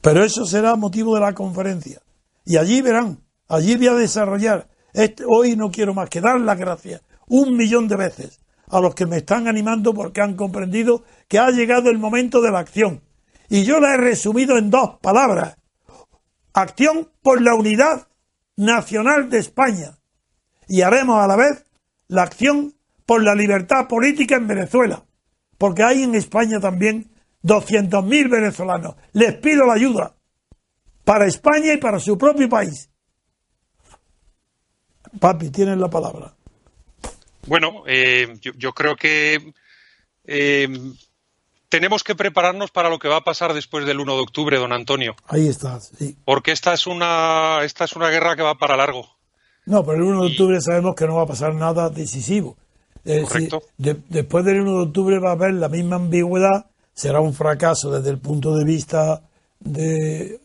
Pero 0.00 0.24
eso 0.24 0.44
será 0.46 0.74
motivo 0.76 1.14
de 1.14 1.20
la 1.20 1.34
conferencia. 1.34 2.02
Y 2.44 2.56
allí 2.56 2.82
verán, 2.82 3.22
allí 3.50 3.76
voy 3.76 3.88
a 3.88 3.94
desarrollar. 3.94 4.68
Este, 4.94 5.24
hoy 5.26 5.56
no 5.56 5.70
quiero 5.70 5.92
más 5.92 6.08
que 6.08 6.20
dar 6.20 6.40
las 6.40 6.58
gracias 6.58 7.02
un 7.28 7.56
millón 7.56 7.86
de 7.86 7.96
veces 7.96 8.40
a 8.68 8.80
los 8.80 8.94
que 8.94 9.06
me 9.06 9.18
están 9.18 9.48
animando 9.48 9.94
porque 9.94 10.20
han 10.20 10.34
comprendido 10.34 11.04
que 11.28 11.38
ha 11.38 11.50
llegado 11.50 11.90
el 11.90 11.98
momento 11.98 12.40
de 12.40 12.50
la 12.50 12.60
acción. 12.60 13.02
Y 13.48 13.64
yo 13.64 13.80
la 13.80 13.94
he 13.94 13.96
resumido 13.96 14.56
en 14.58 14.70
dos 14.70 14.98
palabras. 15.00 15.56
Acción 16.52 17.08
por 17.22 17.40
la 17.42 17.54
unidad 17.54 18.08
nacional 18.56 19.28
de 19.28 19.38
España 19.38 19.98
y 20.68 20.82
haremos 20.82 21.22
a 21.22 21.26
la 21.26 21.36
vez 21.36 21.64
la 22.08 22.22
acción 22.22 22.74
por 23.06 23.22
la 23.22 23.34
libertad 23.34 23.88
política 23.88 24.36
en 24.36 24.46
Venezuela, 24.46 25.04
porque 25.58 25.82
hay 25.82 26.02
en 26.02 26.14
España 26.14 26.60
también 26.60 27.10
200.000 27.42 28.30
venezolanos. 28.30 28.96
Les 29.12 29.34
pido 29.36 29.66
la 29.66 29.74
ayuda 29.74 30.16
para 31.04 31.26
España 31.26 31.72
y 31.72 31.78
para 31.78 31.98
su 31.98 32.18
propio 32.18 32.48
país. 32.48 32.89
Papi, 35.18 35.50
tienes 35.50 35.78
la 35.78 35.88
palabra. 35.88 36.32
Bueno, 37.46 37.82
eh, 37.86 38.38
yo, 38.40 38.72
creo 38.72 38.96
que 38.96 39.52
eh, 40.24 40.68
tenemos 41.68 42.04
que 42.04 42.14
prepararnos 42.14 42.70
para 42.70 42.90
lo 42.90 42.98
que 42.98 43.08
va 43.08 43.16
a 43.16 43.24
pasar 43.24 43.54
después 43.54 43.86
del 43.86 44.00
1 44.00 44.14
de 44.14 44.20
octubre, 44.20 44.58
don 44.58 44.72
Antonio. 44.72 45.16
Ahí 45.26 45.48
estás, 45.48 45.92
sí. 45.98 46.16
Porque 46.24 46.52
esta 46.52 46.74
es 46.74 46.86
una, 46.86 47.60
esta 47.64 47.84
es 47.84 47.94
una 47.94 48.10
guerra 48.10 48.36
que 48.36 48.42
va 48.42 48.56
para 48.56 48.76
largo. 48.76 49.08
No, 49.66 49.84
pero 49.84 49.96
el 49.96 50.02
1 50.02 50.22
de 50.22 50.30
octubre 50.30 50.60
sabemos 50.60 50.94
que 50.94 51.06
no 51.06 51.16
va 51.16 51.22
a 51.22 51.26
pasar 51.26 51.54
nada 51.54 51.90
decisivo. 51.90 52.56
Correcto. 53.02 53.62
después 53.78 54.44
del 54.44 54.60
1 54.60 54.72
de 54.72 54.82
octubre 54.82 55.18
va 55.18 55.30
a 55.30 55.32
haber 55.32 55.54
la 55.54 55.70
misma 55.70 55.96
ambigüedad, 55.96 56.66
será 56.92 57.20
un 57.20 57.32
fracaso 57.32 57.90
desde 57.90 58.10
el 58.10 58.18
punto 58.18 58.54
de 58.54 58.64
vista 58.64 59.22
de 59.58 60.40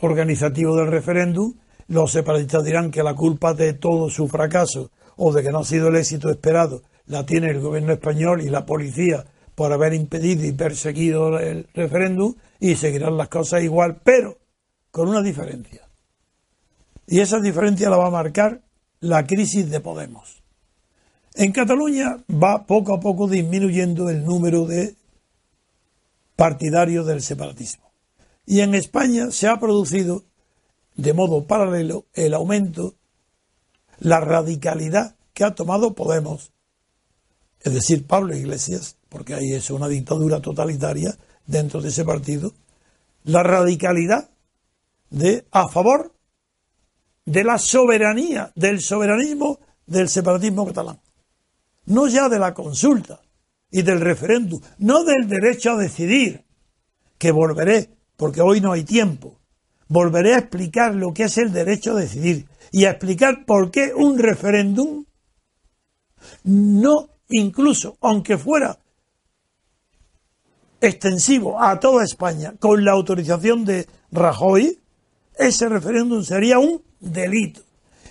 organizativo 0.00 0.76
del 0.76 0.88
referéndum. 0.88 1.54
Los 1.88 2.12
separatistas 2.12 2.64
dirán 2.64 2.90
que 2.90 3.02
la 3.02 3.14
culpa 3.14 3.54
de 3.54 3.72
todo 3.74 4.10
su 4.10 4.28
fracaso 4.28 4.90
o 5.16 5.32
de 5.32 5.42
que 5.42 5.50
no 5.50 5.60
ha 5.60 5.64
sido 5.64 5.88
el 5.88 5.96
éxito 5.96 6.30
esperado 6.30 6.82
la 7.06 7.24
tiene 7.24 7.50
el 7.50 7.60
gobierno 7.60 7.92
español 7.92 8.42
y 8.42 8.48
la 8.48 8.66
policía 8.66 9.24
por 9.54 9.72
haber 9.72 9.94
impedido 9.94 10.44
y 10.44 10.52
perseguido 10.52 11.38
el 11.38 11.68
referéndum 11.72 12.34
y 12.60 12.74
seguirán 12.74 13.16
las 13.16 13.28
cosas 13.28 13.62
igual, 13.62 14.00
pero 14.02 14.38
con 14.90 15.08
una 15.08 15.22
diferencia. 15.22 15.88
Y 17.06 17.20
esa 17.20 17.40
diferencia 17.40 17.88
la 17.88 17.96
va 17.96 18.08
a 18.08 18.10
marcar 18.10 18.62
la 19.00 19.26
crisis 19.26 19.70
de 19.70 19.80
Podemos. 19.80 20.42
En 21.34 21.52
Cataluña 21.52 22.24
va 22.30 22.66
poco 22.66 22.94
a 22.94 23.00
poco 23.00 23.28
disminuyendo 23.28 24.10
el 24.10 24.24
número 24.24 24.66
de 24.66 24.96
partidarios 26.34 27.06
del 27.06 27.22
separatismo. 27.22 27.92
Y 28.44 28.60
en 28.60 28.74
España 28.74 29.30
se 29.30 29.48
ha 29.48 29.58
producido 29.58 30.24
de 30.96 31.12
modo 31.12 31.44
paralelo 31.44 32.06
el 32.14 32.34
aumento, 32.34 32.94
la 33.98 34.20
radicalidad 34.20 35.16
que 35.34 35.44
ha 35.44 35.54
tomado 35.54 35.94
Podemos, 35.94 36.52
es 37.60 37.74
decir, 37.74 38.06
Pablo 38.06 38.34
Iglesias, 38.34 38.96
porque 39.08 39.34
ahí 39.34 39.52
es 39.52 39.70
una 39.70 39.88
dictadura 39.88 40.40
totalitaria 40.40 41.16
dentro 41.46 41.80
de 41.80 41.88
ese 41.88 42.04
partido, 42.04 42.52
la 43.24 43.42
radicalidad 43.42 44.30
de 45.10 45.46
a 45.50 45.68
favor 45.68 46.12
de 47.24 47.44
la 47.44 47.58
soberanía, 47.58 48.52
del 48.54 48.80
soberanismo 48.80 49.58
del 49.86 50.08
separatismo 50.08 50.66
catalán. 50.66 51.00
No 51.86 52.08
ya 52.08 52.28
de 52.28 52.38
la 52.38 52.54
consulta 52.54 53.20
y 53.70 53.82
del 53.82 54.00
referéndum, 54.00 54.60
no 54.78 55.04
del 55.04 55.28
derecho 55.28 55.72
a 55.72 55.76
decidir, 55.76 56.44
que 57.18 57.30
volveré, 57.30 57.90
porque 58.16 58.40
hoy 58.40 58.60
no 58.60 58.72
hay 58.72 58.84
tiempo, 58.84 59.35
volveré 59.88 60.34
a 60.34 60.38
explicar 60.38 60.94
lo 60.94 61.12
que 61.12 61.24
es 61.24 61.38
el 61.38 61.52
derecho 61.52 61.92
a 61.92 62.00
decidir 62.00 62.46
y 62.72 62.84
a 62.84 62.90
explicar 62.90 63.44
por 63.44 63.70
qué 63.70 63.92
un 63.94 64.18
referéndum 64.18 65.04
no, 66.44 67.08
incluso 67.28 67.96
aunque 68.00 68.38
fuera 68.38 68.78
extensivo 70.80 71.60
a 71.60 71.78
toda 71.80 72.04
España 72.04 72.54
con 72.58 72.84
la 72.84 72.92
autorización 72.92 73.64
de 73.64 73.86
Rajoy, 74.12 74.78
ese 75.36 75.68
referéndum 75.68 76.22
sería 76.22 76.58
un 76.58 76.82
delito. 77.00 77.62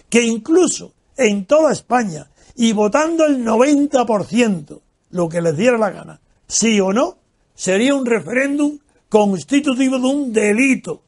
Que 0.09 0.23
incluso 0.23 0.93
en 1.17 1.45
toda 1.45 1.71
España 1.71 2.29
y 2.55 2.73
votando 2.73 3.25
el 3.25 3.43
90%, 3.43 4.81
lo 5.11 5.29
que 5.29 5.41
les 5.41 5.57
diera 5.57 5.77
la 5.77 5.91
gana, 5.91 6.21
sí 6.47 6.79
o 6.79 6.93
no, 6.93 7.17
sería 7.53 7.95
un 7.95 8.05
referéndum 8.05 8.79
constitutivo 9.09 9.97
de 9.99 10.07
un 10.07 10.33
delito. 10.33 11.04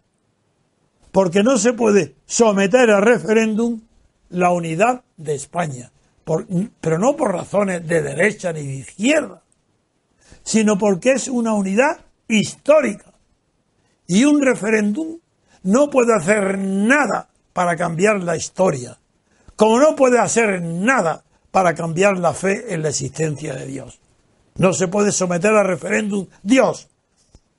Porque 1.18 1.42
no 1.42 1.58
se 1.58 1.74
puede 1.74 2.14
someter 2.28 2.92
a 2.92 3.02
referéndum 3.02 3.82
la 4.30 4.52
unidad 4.52 5.04
de 5.18 5.34
España, 5.34 5.92
pero 6.80 7.00
no 7.00 7.16
por 7.16 7.34
razones 7.34 7.88
de 7.88 8.04
derecha 8.04 8.54
ni 8.54 8.62
de 8.62 8.76
izquierda, 8.76 9.42
sino 10.44 10.78
porque 10.78 11.14
es 11.14 11.28
una 11.28 11.56
unidad 11.56 12.02
histórica. 12.28 13.16
Y 14.06 14.26
un 14.26 14.44
referéndum 14.44 15.18
no 15.64 15.90
puede 15.90 16.14
hacer 16.16 16.60
nada 16.60 17.30
para 17.52 17.76
cambiar 17.76 18.22
la 18.22 18.38
historia, 18.38 19.00
como 19.56 19.80
no 19.80 19.96
puede 19.96 20.20
hacer 20.20 20.62
nada 20.62 21.24
para 21.50 21.74
cambiar 21.74 22.20
la 22.20 22.36
fe 22.36 22.76
en 22.76 22.84
la 22.84 22.90
existencia 22.90 23.56
de 23.56 23.66
Dios. 23.66 24.00
No 24.58 24.72
se 24.72 24.88
puede 24.88 25.12
someter 25.12 25.54
a 25.54 25.64
referéndum 25.64 26.28
Dios. 26.44 26.90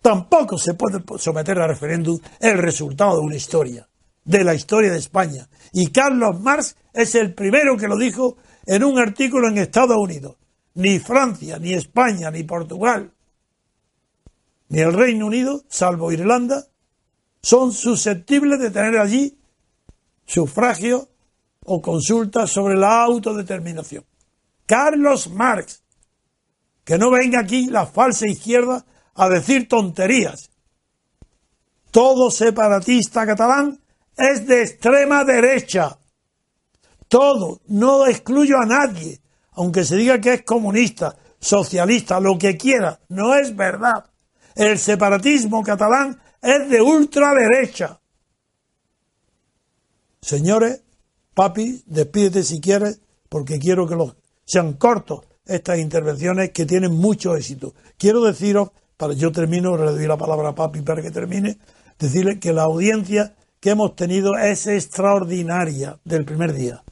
Tampoco 0.01 0.59
se 0.59 0.75
puede 0.75 1.03
someter 1.19 1.59
a 1.59 1.67
referéndum 1.67 2.19
el 2.41 2.59
resultado 2.59 3.17
de 3.17 3.27
una 3.27 3.37
historia, 3.37 3.89
de 4.25 4.45
la 4.45 4.55
historia 4.55 4.93
de 4.93 4.99
España. 4.99 5.49
Y 5.73 5.89
Carlos 5.89 6.41
Marx 6.41 6.77
es 6.93 7.15
el 7.15 7.35
primero 7.35 7.77
que 7.77 7.89
lo 7.89 7.97
dijo 7.97 8.37
en 8.67 8.85
un 8.85 8.99
artículo 8.99 9.49
en 9.49 9.59
Estados 9.59 9.97
Unidos 9.97 10.37
ni 10.79 11.01
Francia, 11.01 11.59
ni 11.59 11.73
España, 11.73 12.31
ni 12.31 12.45
Portugal, 12.45 13.13
ni 14.69 14.79
el 14.79 14.93
Reino 14.93 15.27
Unido, 15.27 15.65
salvo 15.69 16.13
Irlanda, 16.13 16.67
son 17.43 17.73
susceptibles 17.73 18.61
de 18.61 18.71
tener 18.71 18.97
allí 18.97 19.39
sufragio 20.25 21.09
o 21.65 21.83
consulta 21.83 22.47
sobre 22.47 22.77
la 22.77 23.03
autodeterminación. 23.03 24.05
Carlos 24.67 25.29
Marx, 25.31 25.83
Que 26.85 26.97
no 26.97 27.11
venga 27.11 27.41
aquí 27.41 27.67
la 27.67 27.85
falsa 27.85 28.27
izquierda 28.27 28.87
a 29.19 29.29
decir 29.29 29.69
tonterías. 29.69 30.51
Todo 31.91 32.31
separatista 32.31 33.27
catalán 33.27 33.81
es 34.17 34.47
de 34.47 34.63
extrema 34.63 35.25
derecha. 35.25 35.99
Todo. 37.09 37.61
No 37.67 38.07
excluyo 38.07 38.59
a 38.59 38.67
nadie. 38.67 39.21
Aunque 39.53 39.85
se 39.85 39.97
diga 39.97 40.21
que 40.21 40.35
es 40.35 40.43
comunista, 40.43 41.17
socialista, 41.41 42.21
lo 42.21 42.39
que 42.39 42.57
quiera. 42.57 43.01
No 43.09 43.35
es 43.35 43.57
verdad. 43.57 44.05
El 44.55 44.79
separatismo 44.79 45.65
catalán 45.65 46.21
es 46.41 46.71
de 46.71 46.81
ultraderecha. 46.81 48.01
Señores, 50.21 50.83
papi, 51.35 51.83
despídete 51.87 52.45
si 52.45 52.61
quieres, 52.61 53.01
porque 53.29 53.59
quiero 53.59 53.89
que 53.89 53.97
sean 54.45 54.75
cortos 54.75 55.27
estas 55.45 55.79
intervenciones 55.79 56.51
que 56.53 56.67
tienen 56.67 56.93
mucho 56.93 57.35
éxito. 57.35 57.75
Quiero 57.97 58.23
deciros, 58.23 58.71
para 58.99 59.15
yo 59.15 59.33
termino, 59.33 59.77
le 59.77 59.93
doy 59.93 60.07
la 60.07 60.19
palabra 60.19 60.51
a 60.51 60.55
papi 60.55 60.83
para 60.83 61.01
que 61.01 61.13
termine, 61.13 61.57
decirle 61.99 62.39
que 62.39 62.53
la 62.53 62.65
audiencia 62.65 63.35
que 63.61 63.71
hemos 63.71 63.95
tenido 63.95 64.37
es 64.37 64.67
extraordinaria 64.67 65.99
del 66.05 66.25
primer 66.25 66.53
día. 66.53 66.83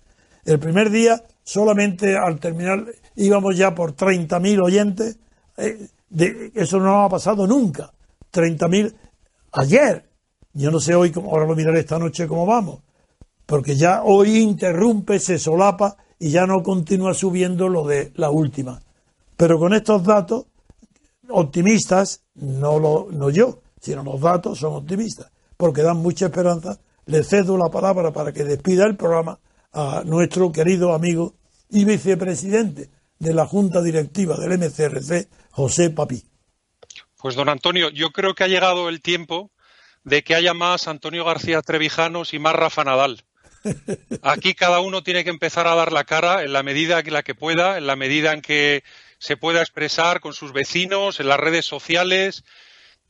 El 0.44 0.60
primer 0.60 0.90
día, 0.90 1.22
solamente 1.42 2.16
al 2.16 2.38
terminar, 2.38 2.86
íbamos 3.16 3.56
ya 3.56 3.74
por 3.74 3.96
30.000 3.96 4.62
oyentes. 4.62 5.18
Eh, 5.56 5.88
eso 6.54 6.78
no 6.78 7.02
ha 7.02 7.08
pasado 7.08 7.44
nunca. 7.46 7.92
30.000 8.32 8.94
ayer. 9.52 10.08
Yo 10.52 10.70
no 10.70 10.78
sé 10.78 10.94
hoy, 10.94 11.12
ahora 11.16 11.46
lo 11.46 11.56
miraré 11.56 11.80
esta 11.80 11.98
noche 11.98 12.28
cómo 12.28 12.46
vamos. 12.46 12.82
Porque 13.46 13.74
ya 13.74 14.02
hoy 14.04 14.38
interrumpe, 14.38 15.18
se 15.18 15.40
solapa 15.40 15.96
y 16.20 16.30
ya 16.30 16.46
no 16.46 16.62
continúa 16.62 17.14
subiendo 17.14 17.68
lo 17.68 17.84
de 17.84 18.12
la 18.14 18.30
última. 18.30 18.80
Pero 19.36 19.58
con 19.58 19.74
estos 19.74 20.04
datos 20.04 20.46
optimistas, 21.28 22.22
no, 22.34 22.78
lo, 22.78 23.08
no 23.10 23.30
yo, 23.30 23.60
sino 23.80 24.02
los 24.02 24.20
datos 24.20 24.58
son 24.58 24.74
optimistas, 24.74 25.30
porque 25.56 25.82
dan 25.82 25.98
mucha 25.98 26.26
esperanza. 26.26 26.78
Le 27.06 27.22
cedo 27.22 27.56
la 27.56 27.70
palabra 27.70 28.12
para 28.12 28.32
que 28.32 28.44
despida 28.44 28.84
el 28.84 28.96
programa 28.96 29.38
a 29.72 30.02
nuestro 30.04 30.50
querido 30.50 30.92
amigo 30.92 31.34
y 31.70 31.84
vicepresidente 31.84 32.90
de 33.18 33.34
la 33.34 33.46
Junta 33.46 33.82
Directiva 33.82 34.36
del 34.36 34.58
MCRC, 34.58 35.28
José 35.50 35.90
Papí. 35.90 36.24
Pues 37.18 37.34
don 37.34 37.48
Antonio, 37.48 37.90
yo 37.90 38.10
creo 38.10 38.34
que 38.34 38.44
ha 38.44 38.48
llegado 38.48 38.88
el 38.88 39.00
tiempo 39.00 39.50
de 40.04 40.22
que 40.22 40.34
haya 40.34 40.54
más 40.54 40.86
Antonio 40.86 41.24
García 41.24 41.62
Trevijanos 41.62 42.34
y 42.34 42.38
más 42.38 42.54
Rafa 42.54 42.84
Nadal. 42.84 43.24
Aquí 44.22 44.54
cada 44.54 44.80
uno 44.80 45.02
tiene 45.02 45.24
que 45.24 45.30
empezar 45.30 45.66
a 45.66 45.74
dar 45.74 45.92
la 45.92 46.04
cara 46.04 46.42
en 46.42 46.52
la 46.52 46.62
medida 46.62 47.00
en 47.00 47.12
la 47.12 47.22
que 47.22 47.34
pueda, 47.34 47.78
en 47.78 47.86
la 47.86 47.96
medida 47.96 48.32
en 48.32 48.42
que 48.42 48.84
se 49.18 49.36
pueda 49.36 49.60
expresar 49.60 50.20
con 50.20 50.32
sus 50.32 50.52
vecinos, 50.52 51.20
en 51.20 51.28
las 51.28 51.38
redes 51.38 51.66
sociales, 51.66 52.44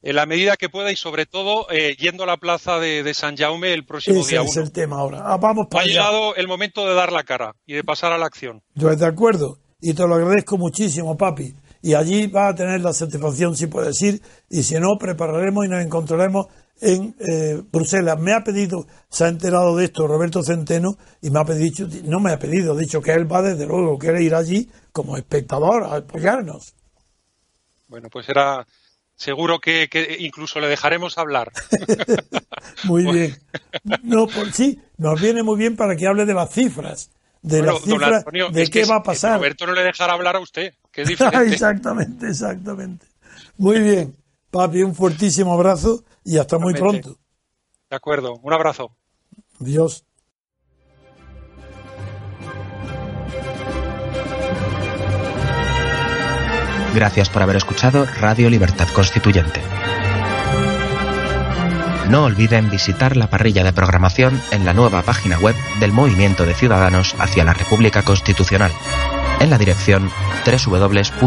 en 0.03 0.17
la 0.17 0.27
medida 0.27 0.57
que 0.57 0.69
pueda 0.69 0.93
y 0.93 0.97
sobre 0.97 1.27
todo 1.27 1.67
eh, 1.71 1.97
yendo 1.99 2.25
a 2.25 2.27
la 2.27 2.37
plaza 2.37 2.79
de, 2.79 3.13
San 3.15 3.37
Jaume 3.37 3.73
el 3.73 3.85
próximo 3.85 4.21
Ese 4.21 4.31
día. 4.31 4.43
es 4.43 4.57
el 4.57 4.71
tema 4.71 4.99
ahora. 4.99 5.23
Ah, 5.25 5.37
vamos 5.37 5.67
ha 5.73 5.85
llegado 5.85 6.37
el 6.37 6.47
momento 6.47 6.87
de 6.87 6.95
dar 6.95 7.13
la 7.13 7.25
cara 7.25 7.55
y 7.67 7.75
de 7.75 7.83
pasar 7.83 8.13
a 8.13 8.19
la 8.19 8.27
acción. 8.27 8.63
Yo 8.75 8.91
estoy 8.91 9.07
de 9.07 9.13
acuerdo 9.13 9.59
y 9.81 9.95
te 9.95 10.07
lo 10.07 10.15
agradezco 10.15 10.59
muchísimo, 10.59 11.17
papi. 11.17 11.55
Y 11.83 11.95
allí 11.95 12.27
va 12.27 12.49
a 12.49 12.55
tener 12.55 12.81
la 12.81 12.93
satisfacción 12.93 13.57
si 13.57 13.67
puedes 13.67 14.01
ir 14.03 14.21
y 14.49 14.63
si 14.63 14.79
no, 14.79 14.97
prepararemos 14.99 15.67
y 15.67 15.69
nos 15.69 15.85
encontraremos 15.85 16.47
en 16.81 17.15
eh, 17.19 17.63
Bruselas. 17.73 18.19
Me 18.19 18.33
ha 18.33 18.43
pedido, 18.43 18.87
se 19.09 19.25
ha 19.25 19.29
enterado 19.29 19.77
de 19.77 19.87
esto 19.87 20.07
Roberto 20.07 20.43
Centeno 20.43 20.97
y 21.23 21.31
me 21.31 21.41
ha 21.41 21.45
pedido, 21.45 21.89
no 22.05 22.21
me 22.21 22.33
ha 22.33 22.39
pedido, 22.39 22.75
ha 22.75 22.77
dicho 22.77 23.01
que 23.01 23.13
él 23.13 23.31
va 23.31 23.43
desde 23.43 23.67
luego, 23.67 23.99
quiere 23.99 24.23
ir 24.23 24.35
allí 24.35 24.69
como 24.93 25.17
espectador 25.17 25.85
a 25.85 25.97
apoyarnos. 25.97 26.75
Bueno, 27.89 28.09
pues 28.11 28.29
era 28.29 28.67
seguro 29.15 29.59
que, 29.59 29.89
incluso 30.19 30.61
le 30.61 30.69
dejaremos 30.69 31.19
hablar. 31.19 31.53
muy 32.85 33.05
bien. 33.05 33.37
No, 34.03 34.27
pues 34.27 34.55
sí, 34.55 34.81
nos 34.99 35.21
viene 35.21 35.43
muy 35.43 35.59
bien 35.59 35.77
para 35.77 35.97
que 35.97 36.07
hable 36.07 36.27
de 36.27 36.35
las 36.35 36.53
cifras 36.53 37.11
de 37.47 37.63
las 37.63 37.81
cifras 37.81 38.25
de 38.53 38.67
qué 38.69 38.85
va 38.85 38.97
a 38.97 39.03
pasar. 39.03 39.37
Roberto 39.37 39.67
no 39.67 39.73
le 39.73 39.85
dejará 39.85 40.15
hablar 40.15 40.37
a 40.37 40.41
usted, 40.41 40.75
que 40.91 41.03
es 41.03 41.09
diferente. 41.09 41.53
exactamente, 41.53 42.29
exactamente. 42.29 43.07
Muy 43.57 43.81
bien, 43.81 44.17
papi, 44.51 44.83
un 44.83 44.95
fuertísimo 44.95 45.53
abrazo 45.53 46.05
y 46.25 46.39
hasta 46.39 46.59
muy 46.59 46.75
pronto. 46.75 47.17
De 47.91 47.97
acuerdo, 47.97 48.35
un 48.43 48.53
abrazo. 48.53 48.97
Dios. 49.59 50.05
Gracias 56.95 57.29
por 57.29 57.43
haber 57.43 57.57
escuchado 57.57 58.07
Radio 58.21 58.49
Libertad 58.49 58.89
Constituyente. 58.95 59.61
No 62.09 62.25
olviden 62.25 62.71
visitar 62.71 63.17
la 63.17 63.29
parrilla 63.29 63.65
de 63.65 63.73
programación 63.73 64.41
en 64.53 64.65
la 64.65 64.73
nueva 64.73 65.03
página 65.03 65.39
web 65.39 65.57
del 65.81 65.93
Movimiento 65.93 66.47
de 66.47 66.55
Ciudadanos 66.55 67.15
hacia 67.19 67.45
la 67.45 67.53
República 67.53 68.03
Constitucional, 68.03 68.71
en 69.41 69.51
la 69.51 69.59
dirección 69.59 70.09
www.mcrc.es. 70.47 71.27